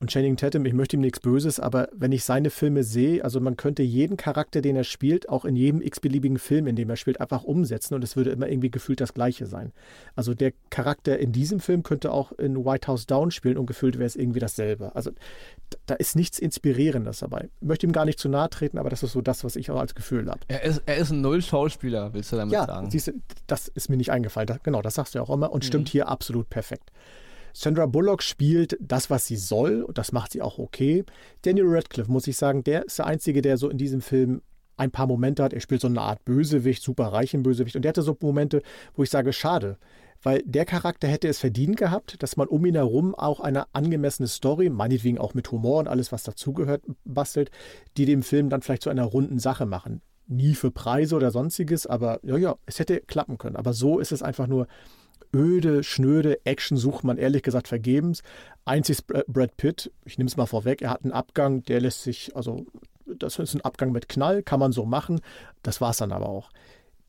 und 0.01 0.09
Channing 0.09 0.37
Tatum, 0.37 0.65
ich 0.65 0.73
möchte 0.73 0.95
ihm 0.95 1.01
nichts 1.01 1.19
Böses, 1.19 1.59
aber 1.59 1.89
wenn 1.91 2.13
ich 2.13 2.23
seine 2.23 2.49
Filme 2.49 2.83
sehe, 2.83 3.21
also 3.21 3.41
man 3.41 3.57
könnte 3.57 3.83
jeden 3.83 4.15
Charakter, 4.15 4.61
den 4.61 4.77
er 4.77 4.85
spielt, 4.85 5.27
auch 5.27 5.43
in 5.43 5.57
jedem 5.57 5.81
x-beliebigen 5.81 6.39
Film, 6.39 6.67
in 6.67 6.77
dem 6.77 6.89
er 6.89 6.95
spielt, 6.95 7.19
einfach 7.19 7.43
umsetzen 7.43 7.95
und 7.95 8.03
es 8.03 8.15
würde 8.15 8.29
immer 8.29 8.47
irgendwie 8.47 8.71
gefühlt 8.71 9.01
das 9.01 9.13
Gleiche 9.13 9.45
sein. 9.45 9.73
Also 10.15 10.33
der 10.33 10.53
Charakter 10.69 11.19
in 11.19 11.33
diesem 11.33 11.59
Film 11.59 11.83
könnte 11.83 12.13
auch 12.13 12.31
in 12.31 12.63
White 12.63 12.87
House 12.87 13.07
Down 13.07 13.29
spielen 13.31 13.57
und 13.57 13.65
gefühlt 13.65 13.97
wäre 13.97 14.05
es 14.07 14.15
irgendwie 14.15 14.39
dasselbe. 14.39 14.95
Also 14.95 15.11
da 15.85 15.95
ist 15.95 16.15
nichts 16.15 16.39
Inspirierendes 16.39 17.19
dabei. 17.19 17.49
Ich 17.59 17.67
möchte 17.67 17.85
ihm 17.85 17.91
gar 17.91 18.05
nicht 18.05 18.19
zu 18.19 18.29
nahe 18.29 18.49
treten, 18.49 18.77
aber 18.77 18.89
das 18.89 19.03
ist 19.03 19.11
so 19.11 19.21
das, 19.21 19.43
was 19.43 19.57
ich 19.57 19.69
auch 19.69 19.79
als 19.79 19.95
Gefühl 19.95 20.29
habe. 20.29 20.39
Er 20.47 20.63
ist, 20.63 20.81
er 20.85 20.95
ist 20.95 21.11
ein 21.11 21.19
Null-Schauspieler, 21.19 22.13
willst 22.13 22.31
du 22.31 22.37
damit 22.37 22.53
ja, 22.53 22.65
sagen? 22.65 22.89
Ja, 22.89 23.13
das 23.47 23.67
ist 23.67 23.89
mir 23.89 23.97
nicht 23.97 24.11
eingefallen. 24.11 24.47
Das, 24.47 24.63
genau, 24.63 24.81
das 24.81 24.93
sagst 24.93 25.13
du 25.13 25.19
ja 25.19 25.23
auch 25.23 25.29
immer 25.29 25.51
und 25.51 25.63
mhm. 25.63 25.67
stimmt 25.67 25.89
hier 25.89 26.07
absolut 26.07 26.49
perfekt. 26.49 26.89
Sandra 27.59 27.87
Bullock 27.87 28.23
spielt 28.23 28.77
das, 28.79 29.09
was 29.09 29.27
sie 29.27 29.35
soll, 29.35 29.83
und 29.83 29.97
das 29.97 30.13
macht 30.13 30.31
sie 30.31 30.41
auch 30.41 30.59
okay. 30.59 31.03
Daniel 31.41 31.65
Radcliffe, 31.67 32.09
muss 32.09 32.25
ich 32.25 32.37
sagen, 32.37 32.63
der 32.63 32.85
ist 32.85 32.99
der 32.99 33.05
Einzige, 33.05 33.41
der 33.41 33.57
so 33.57 33.67
in 33.67 33.77
diesem 33.77 33.99
Film 33.99 34.41
ein 34.77 34.91
paar 34.91 35.07
Momente 35.07 35.43
hat. 35.43 35.51
Er 35.51 35.59
spielt 35.59 35.81
so 35.81 35.87
eine 35.87 35.99
Art 35.99 36.23
Bösewicht, 36.23 36.81
super 36.81 37.07
reichen 37.07 37.43
Bösewicht. 37.43 37.75
Und 37.75 37.81
der 37.81 37.89
hatte 37.89 38.01
so 38.01 38.15
Momente, 38.21 38.61
wo 38.95 39.03
ich 39.03 39.09
sage, 39.09 39.33
schade. 39.33 39.77
Weil 40.23 40.41
der 40.45 40.63
Charakter 40.63 41.09
hätte 41.09 41.27
es 41.27 41.39
verdient 41.39 41.75
gehabt, 41.75 42.23
dass 42.23 42.37
man 42.37 42.47
um 42.47 42.65
ihn 42.65 42.75
herum 42.75 43.13
auch 43.13 43.41
eine 43.41 43.65
angemessene 43.75 44.29
Story, 44.29 44.69
meinetwegen 44.69 45.17
auch 45.17 45.33
mit 45.33 45.51
Humor 45.51 45.79
und 45.79 45.89
alles, 45.89 46.13
was 46.13 46.23
dazugehört, 46.23 46.83
bastelt, 47.03 47.51
die 47.97 48.05
dem 48.05 48.23
Film 48.23 48.47
dann 48.47 48.61
vielleicht 48.61 48.83
zu 48.83 48.89
einer 48.89 49.03
runden 49.03 49.37
Sache 49.37 49.65
machen. 49.65 50.01
Nie 50.27 50.55
für 50.55 50.71
Preise 50.71 51.13
oder 51.13 51.29
sonstiges, 51.29 51.87
aber 51.87 52.21
ja, 52.23 52.37
ja, 52.37 52.55
es 52.65 52.79
hätte 52.79 53.01
klappen 53.01 53.37
können. 53.37 53.57
Aber 53.57 53.73
so 53.73 53.99
ist 53.99 54.13
es 54.13 54.23
einfach 54.23 54.47
nur 54.47 54.67
öde, 55.33 55.83
schnöde 55.83 56.45
Action 56.45 56.77
sucht 56.77 57.03
man 57.03 57.17
ehrlich 57.17 57.43
gesagt 57.43 57.67
vergebens. 57.67 58.21
Einzig 58.65 59.05
Brad 59.05 59.57
Pitt, 59.57 59.91
ich 60.05 60.17
nehme 60.17 60.27
es 60.27 60.37
mal 60.37 60.45
vorweg, 60.45 60.81
er 60.81 60.91
hat 60.91 61.03
einen 61.03 61.13
Abgang, 61.13 61.63
der 61.63 61.81
lässt 61.81 62.03
sich, 62.03 62.35
also 62.35 62.65
das 63.05 63.39
ist 63.39 63.55
ein 63.55 63.61
Abgang 63.61 63.91
mit 63.91 64.09
Knall, 64.09 64.43
kann 64.43 64.59
man 64.59 64.71
so 64.71 64.85
machen. 64.85 65.21
Das 65.63 65.81
war 65.81 65.91
es 65.91 65.97
dann 65.97 66.11
aber 66.11 66.29
auch. 66.29 66.49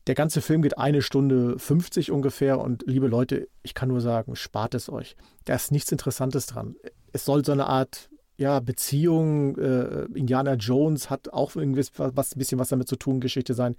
Der 0.07 0.15
ganze 0.15 0.41
Film 0.41 0.63
geht 0.63 0.77
eine 0.77 1.03
Stunde 1.03 1.59
50 1.59 2.11
ungefähr 2.11 2.59
und 2.59 2.83
liebe 2.87 3.07
Leute, 3.07 3.47
ich 3.61 3.75
kann 3.75 3.89
nur 3.89 4.01
sagen, 4.01 4.35
spart 4.35 4.73
es 4.73 4.89
euch. 4.89 5.15
Da 5.45 5.55
ist 5.55 5.71
nichts 5.71 5.91
Interessantes 5.91 6.47
dran. 6.47 6.75
Es 7.13 7.25
soll 7.25 7.45
so 7.45 7.51
eine 7.51 7.67
Art 7.67 8.09
ja, 8.41 8.59
Beziehung, 8.59 9.55
äh, 9.57 10.05
Indiana 10.15 10.55
Jones 10.55 11.11
hat 11.11 11.31
auch 11.31 11.55
irgendwie 11.55 11.85
was, 11.97 12.35
ein 12.35 12.39
bisschen 12.39 12.57
was 12.57 12.69
damit 12.69 12.87
zu 12.87 12.95
tun, 12.95 13.19
Geschichte 13.19 13.53
sein, 13.53 13.75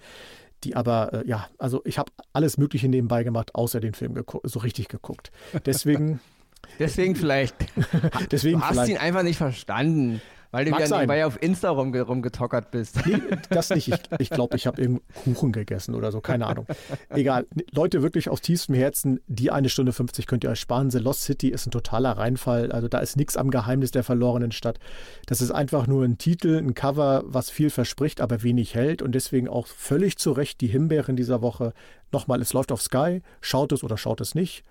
die 0.65 0.77
aber, 0.77 1.13
äh, 1.13 1.27
ja, 1.27 1.49
also 1.59 1.83
ich 1.85 1.99
habe 1.99 2.13
alles 2.33 2.59
Mögliche 2.59 2.89
nebenbei 2.89 3.25
gemacht, 3.25 3.55
außer 3.55 3.81
den 3.81 3.95
Film 3.95 4.23
so 4.45 4.59
richtig 4.61 4.89
geguckt. 4.89 5.31
Deswegen. 5.67 6.21
Deswegen 6.79 7.17
vielleicht. 7.17 7.57
Deswegen 8.31 8.61
du 8.61 8.65
hast 8.65 8.73
vielleicht. 8.73 8.91
ihn 8.93 8.97
einfach 8.99 9.23
nicht 9.23 9.37
verstanden. 9.37 10.21
Weil 10.53 10.67
du 10.67 10.71
ja 10.73 10.87
nebenbei 10.87 11.25
auf 11.25 11.43
Insta 11.43 11.71
rum, 11.71 11.95
rumgetockert 11.95 12.71
bist. 12.71 13.07
Nee, 13.07 13.23
das 13.51 13.71
nicht. 13.71 13.89
Ich 13.89 14.03
glaube, 14.03 14.23
ich, 14.23 14.31
glaub, 14.31 14.55
ich 14.55 14.67
habe 14.67 14.83
irgendeinen 14.83 15.35
Kuchen 15.35 15.51
gegessen 15.51 15.95
oder 15.95 16.13
so, 16.13 16.21
keine 16.21 16.47
Ahnung. 16.47 16.67
Egal. 17.09 17.47
Leute, 17.71 18.03
wirklich 18.03 18.29
aus 18.29 18.43
tiefstem 18.43 18.75
Herzen, 18.75 19.21
die 19.27 19.51
eine 19.51 19.71
Stunde 19.71 19.93
50 19.93 20.27
könnt 20.27 20.45
ihr 20.45 20.51
euch 20.51 20.61
sparen. 20.61 20.91
The 20.91 20.99
Lost 20.99 21.23
City 21.23 21.49
ist 21.49 21.67
ein 21.67 21.71
totaler 21.71 22.19
Reinfall. 22.19 22.71
Also 22.71 22.87
da 22.89 22.99
ist 22.99 23.17
nichts 23.17 23.39
am 23.39 23.51
Geheimnis 23.51 23.93
der 23.93 24.05
verlorenen 24.05 24.53
Stadt. 24.53 24.79
Das 25.25 25.41
ist 25.41 25.53
einfach 25.53 25.87
nur 25.87 26.05
ein 26.05 26.19
Titel, 26.19 26.59
ein 26.59 26.75
Cover, 26.75 27.23
was 27.25 27.49
viel 27.49 27.71
verspricht, 27.71 28.21
aber 28.21 28.43
wenig 28.43 28.75
hält 28.75 29.01
und 29.01 29.15
deswegen 29.15 29.49
auch 29.49 29.67
völlig 29.67 30.19
zu 30.19 30.33
Recht 30.33 30.61
die 30.61 30.67
Himbeeren 30.67 31.17
dieser 31.17 31.41
Woche. 31.41 31.73
Nochmal, 32.13 32.43
es 32.43 32.53
läuft 32.53 32.73
auf 32.73 32.83
Sky. 32.83 33.23
Schaut 33.41 33.73
es 33.73 33.83
oder 33.83 33.97
schaut 33.97 34.21
es 34.21 34.35
nicht. 34.35 34.65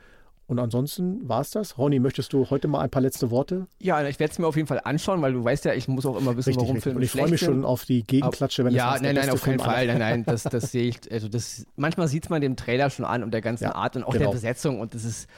Und 0.52 0.60
ansonsten 0.60 1.30
war 1.30 1.40
es 1.40 1.52
das. 1.52 1.78
Ronny, 1.78 2.00
möchtest 2.02 2.34
du 2.34 2.50
heute 2.50 2.68
mal 2.68 2.82
ein 2.82 2.90
paar 2.90 3.02
letzte 3.02 3.32
Worte? 3.32 3.68
Ja, 3.80 4.06
ich 4.06 4.20
werde 4.20 4.34
es 4.34 4.38
mir 4.38 4.48
auf 4.48 4.58
jeden 4.58 4.68
Fall 4.68 4.82
anschauen, 4.84 5.22
weil 5.22 5.32
du 5.32 5.42
weißt 5.42 5.64
ja, 5.64 5.74
ich 5.74 5.88
muss 5.88 6.06
auch 6.06 6.18
immer 6.18 6.36
wissen, 6.36 6.50
Richtig, 6.50 6.58
warum 6.58 6.72
richtig. 6.76 6.84
Filme 6.84 6.98
Und 6.98 7.04
ich 7.04 7.12
freue 7.12 7.30
mich 7.30 7.40
schon 7.40 7.64
auf 7.64 7.86
die 7.86 8.04
Gegenklatsche, 8.04 8.66
wenn 8.66 8.74
es 8.74 8.78
ja, 8.78 8.92
der 8.98 9.14
nein, 9.14 9.16
nein, 9.16 9.30
auf 9.30 9.42
keinen 9.44 9.60
Fall. 9.60 9.88
Nein, 9.88 10.00
nein, 10.00 10.24
das, 10.26 10.44
das 10.44 10.74
sehe 10.74 10.90
ich. 10.90 11.10
Also 11.10 11.30
das, 11.30 11.66
manchmal 11.78 12.10
sieht 12.10 12.30
man 12.30 12.42
dem 12.42 12.58
Trailer 12.58 12.90
schon 12.90 13.06
an 13.06 13.24
und 13.24 13.32
der 13.34 13.40
ganzen 13.40 13.64
Ja, 13.64 13.76
Art 13.76 13.96
und 13.96 14.04
auch 14.04 14.12
genau. 14.12 14.26
der 14.26 14.32
Besetzung 14.34 14.82
und 14.82 14.94
das 14.94 15.06
ist, 15.06 15.30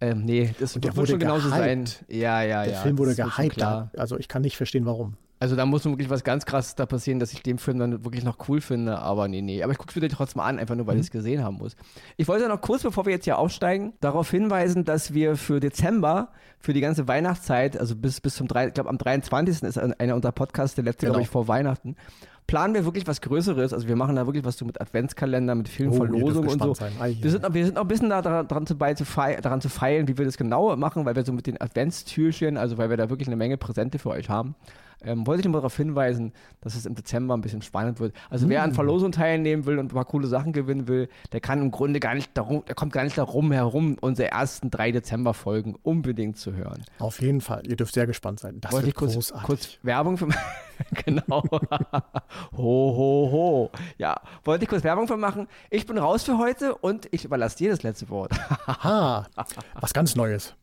ähm, 0.00 0.24
nee, 0.24 0.54
das 0.60 0.76
Und 0.76 0.84
der 0.84 0.90
wird 0.92 0.98
wurde 0.98 1.10
schon 1.10 1.18
genauso 1.18 1.48
sein. 1.48 1.86
gehypt. 1.86 2.04
Ja, 2.08 2.42
ja, 2.42 2.62
Der 2.62 2.74
ja. 2.74 2.80
Film 2.80 2.96
wurde 2.96 3.16
das 3.16 3.36
gehypt. 3.36 3.60
Also 3.60 4.16
ich 4.20 4.28
kann 4.28 4.42
nicht 4.42 4.56
verstehen, 4.56 4.86
warum. 4.86 5.16
Also 5.44 5.56
da 5.56 5.66
muss 5.66 5.84
wirklich 5.84 6.08
was 6.08 6.24
ganz 6.24 6.46
krasses 6.46 6.74
da 6.74 6.86
passieren, 6.86 7.18
dass 7.20 7.34
ich 7.34 7.42
den 7.42 7.58
Film 7.58 7.78
dann 7.78 8.02
wirklich 8.02 8.24
noch 8.24 8.38
cool 8.48 8.62
finde, 8.62 8.98
aber 8.98 9.28
nee, 9.28 9.42
nee. 9.42 9.62
Aber 9.62 9.72
ich 9.72 9.78
gucke 9.78 9.92
es 9.94 10.00
mir 10.00 10.08
trotzdem 10.08 10.40
an, 10.40 10.58
einfach 10.58 10.74
nur, 10.74 10.86
weil 10.86 10.94
Mhm. 10.94 11.00
ich 11.02 11.06
es 11.08 11.10
gesehen 11.12 11.44
haben 11.44 11.58
muss. 11.58 11.76
Ich 12.16 12.26
wollte 12.28 12.48
noch 12.48 12.62
kurz, 12.62 12.82
bevor 12.82 13.04
wir 13.04 13.12
jetzt 13.12 13.24
hier 13.24 13.36
aufsteigen, 13.38 13.92
darauf 14.00 14.30
hinweisen, 14.30 14.86
dass 14.86 15.12
wir 15.12 15.36
für 15.36 15.60
Dezember, 15.60 16.30
für 16.58 16.72
die 16.72 16.80
ganze 16.80 17.06
Weihnachtszeit, 17.08 17.76
also 17.78 17.94
bis, 17.94 18.22
bis 18.22 18.36
zum, 18.36 18.46
ich 18.46 18.72
glaube 18.74 18.88
am 18.88 18.96
23. 18.96 19.62
ist 19.64 19.76
einer 19.78 20.14
unserer 20.14 20.32
Podcasts, 20.32 20.74
der 20.76 20.84
letzte, 20.84 21.00
Genau. 21.04 21.12
glaube 21.16 21.24
ich, 21.24 21.28
vor 21.28 21.46
Weihnachten, 21.46 21.94
planen 22.46 22.72
wir 22.72 22.86
wirklich 22.86 23.06
was 23.06 23.20
Größeres. 23.20 23.74
Also 23.74 23.86
wir 23.86 23.96
machen 23.96 24.16
da 24.16 24.26
wirklich 24.26 24.44
was 24.46 24.56
so 24.56 24.64
mit 24.64 24.80
Adventskalender, 24.80 25.54
mit 25.54 25.68
vielen 25.68 25.90
Oh, 25.90 25.96
Verlosungen 25.96 26.48
und 26.60 26.76
so. 26.76 26.84
Ei, 27.00 27.16
Wir 27.20 27.30
sind, 27.30 27.42
noch, 27.42 27.52
wir 27.52 27.64
sind 27.66 27.74
noch 27.74 27.82
ein 27.82 27.88
bisschen 27.88 28.08
da, 28.08 28.22
daran, 28.22 28.48
daran, 28.48 28.66
zu, 28.66 28.76
bei, 28.76 28.94
zu 28.94 29.04
fei 29.04 29.36
daran 29.42 29.60
zu 29.60 29.68
feilen, 29.68 30.08
wie 30.08 30.16
wir 30.16 30.24
das 30.24 30.38
genau 30.38 30.74
machen, 30.76 31.04
weil 31.04 31.16
wir 31.16 31.24
so 31.24 31.32
mit 31.34 31.46
den 31.46 31.60
Adventstürchen, 31.60 32.56
also 32.56 32.78
weil 32.78 32.88
wir 32.88 32.96
da 32.96 33.10
wirklich 33.10 33.28
eine 33.28 33.36
Menge 33.36 33.58
Präsente 33.58 33.98
für 33.98 34.08
euch 34.10 34.30
haben. 34.30 34.54
Ähm, 35.02 35.26
wollte 35.26 35.40
ich 35.40 35.44
nur 35.46 35.54
darauf 35.54 35.76
hinweisen, 35.76 36.32
dass 36.60 36.74
es 36.74 36.86
im 36.86 36.94
Dezember 36.94 37.34
ein 37.36 37.40
bisschen 37.40 37.62
spannend 37.62 38.00
wird. 38.00 38.14
Also 38.30 38.48
wer 38.48 38.62
an 38.62 38.70
Mm. 38.70 38.74
Verlosungen 38.74 39.12
teilnehmen 39.12 39.66
will 39.66 39.78
und 39.78 39.86
ein 39.86 39.94
paar 39.94 40.04
coole 40.04 40.26
Sachen 40.26 40.52
gewinnen 40.52 40.88
will, 40.88 41.08
der 41.32 41.40
kann 41.40 41.60
im 41.60 41.70
Grunde 41.70 42.00
gar 42.00 42.14
nicht 42.14 42.30
darum, 42.36 42.64
der 42.66 42.74
kommt 42.74 42.92
gar 42.92 43.04
nicht 43.04 43.18
darum 43.18 43.52
herum, 43.52 43.96
unsere 44.00 44.30
ersten 44.30 44.70
drei 44.70 44.92
Dezember-Folgen 44.92 45.74
unbedingt 45.82 46.36
zu 46.38 46.52
hören. 46.54 46.84
Auf 46.98 47.20
jeden 47.20 47.40
Fall. 47.40 47.62
Ihr 47.66 47.76
dürft 47.76 47.94
sehr 47.94 48.06
gespannt 48.06 48.40
sein. 48.40 48.60
Das 48.60 48.72
Wollte 48.72 48.86
wird 48.86 48.94
ich 48.94 48.98
kurz, 48.98 49.14
großartig. 49.14 49.46
kurz 49.46 49.78
Werbung 49.82 50.16
für 50.16 50.28
genau. 51.04 51.42
ho, 52.56 52.96
ho, 52.96 53.28
ho. 53.32 53.70
Ja, 53.98 54.20
wollte 54.44 54.64
ich 54.64 54.70
kurz 54.70 54.84
Werbung 54.84 55.06
für 55.06 55.16
machen. 55.16 55.46
Ich 55.70 55.86
bin 55.86 55.98
raus 55.98 56.24
für 56.24 56.38
heute 56.38 56.74
und 56.74 57.08
ich 57.12 57.24
überlasse 57.24 57.56
dir 57.58 57.70
das 57.70 57.82
letzte 57.82 58.08
Wort. 58.08 58.32
Aha, 58.66 59.26
was 59.80 59.92
ganz 59.92 60.16
Neues. 60.16 60.54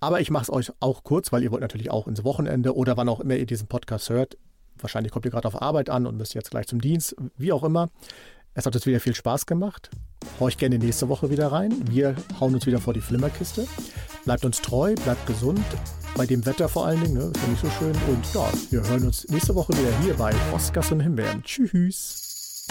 Aber 0.00 0.20
ich 0.20 0.30
mache 0.30 0.42
es 0.42 0.50
euch 0.52 0.72
auch 0.80 1.04
kurz, 1.04 1.32
weil 1.32 1.42
ihr 1.42 1.50
wollt 1.50 1.62
natürlich 1.62 1.90
auch 1.90 2.06
ins 2.06 2.24
Wochenende 2.24 2.74
oder 2.76 2.96
wann 2.96 3.08
auch 3.08 3.20
immer 3.20 3.36
ihr 3.42 3.46
diesen 3.46 3.68
Podcast 3.68 4.08
hört. 4.08 4.38
Wahrscheinlich 4.80 5.12
kommt 5.12 5.24
ihr 5.24 5.30
gerade 5.30 5.46
auf 5.46 5.60
Arbeit 5.60 5.90
an 5.90 6.06
und 6.06 6.16
müsst 6.16 6.34
jetzt 6.34 6.50
gleich 6.50 6.66
zum 6.66 6.80
Dienst, 6.80 7.14
wie 7.36 7.52
auch 7.52 7.62
immer. 7.62 7.90
Es 8.54 8.66
hat 8.66 8.74
uns 8.74 8.86
wieder 8.86 9.00
viel 9.00 9.14
Spaß 9.14 9.46
gemacht. 9.46 9.90
Horcht 10.38 10.58
gerne 10.58 10.78
nächste 10.78 11.08
Woche 11.08 11.30
wieder 11.30 11.50
rein. 11.50 11.74
Wir 11.88 12.16
hauen 12.38 12.54
uns 12.54 12.66
wieder 12.66 12.78
vor 12.80 12.94
die 12.94 13.00
Flimmerkiste. 13.00 13.66
Bleibt 14.24 14.44
uns 14.44 14.60
treu, 14.60 14.94
bleibt 14.94 15.26
gesund. 15.26 15.64
Bei 16.16 16.26
dem 16.26 16.44
Wetter 16.44 16.68
vor 16.68 16.86
allen 16.86 17.02
Dingen, 17.02 17.14
ne? 17.14 17.32
ist 17.34 17.42
ja 17.42 17.48
nicht 17.48 17.62
so 17.62 17.70
schön. 17.78 17.96
Und 18.08 18.34
ja, 18.34 18.52
wir 18.70 18.88
hören 18.88 19.06
uns 19.06 19.26
nächste 19.28 19.54
Woche 19.54 19.72
wieder 19.72 19.98
hier 20.00 20.14
bei 20.14 20.34
Oscars 20.52 20.92
und 20.92 21.00
Himbeeren. 21.00 21.42
Tschüss. 21.42 22.66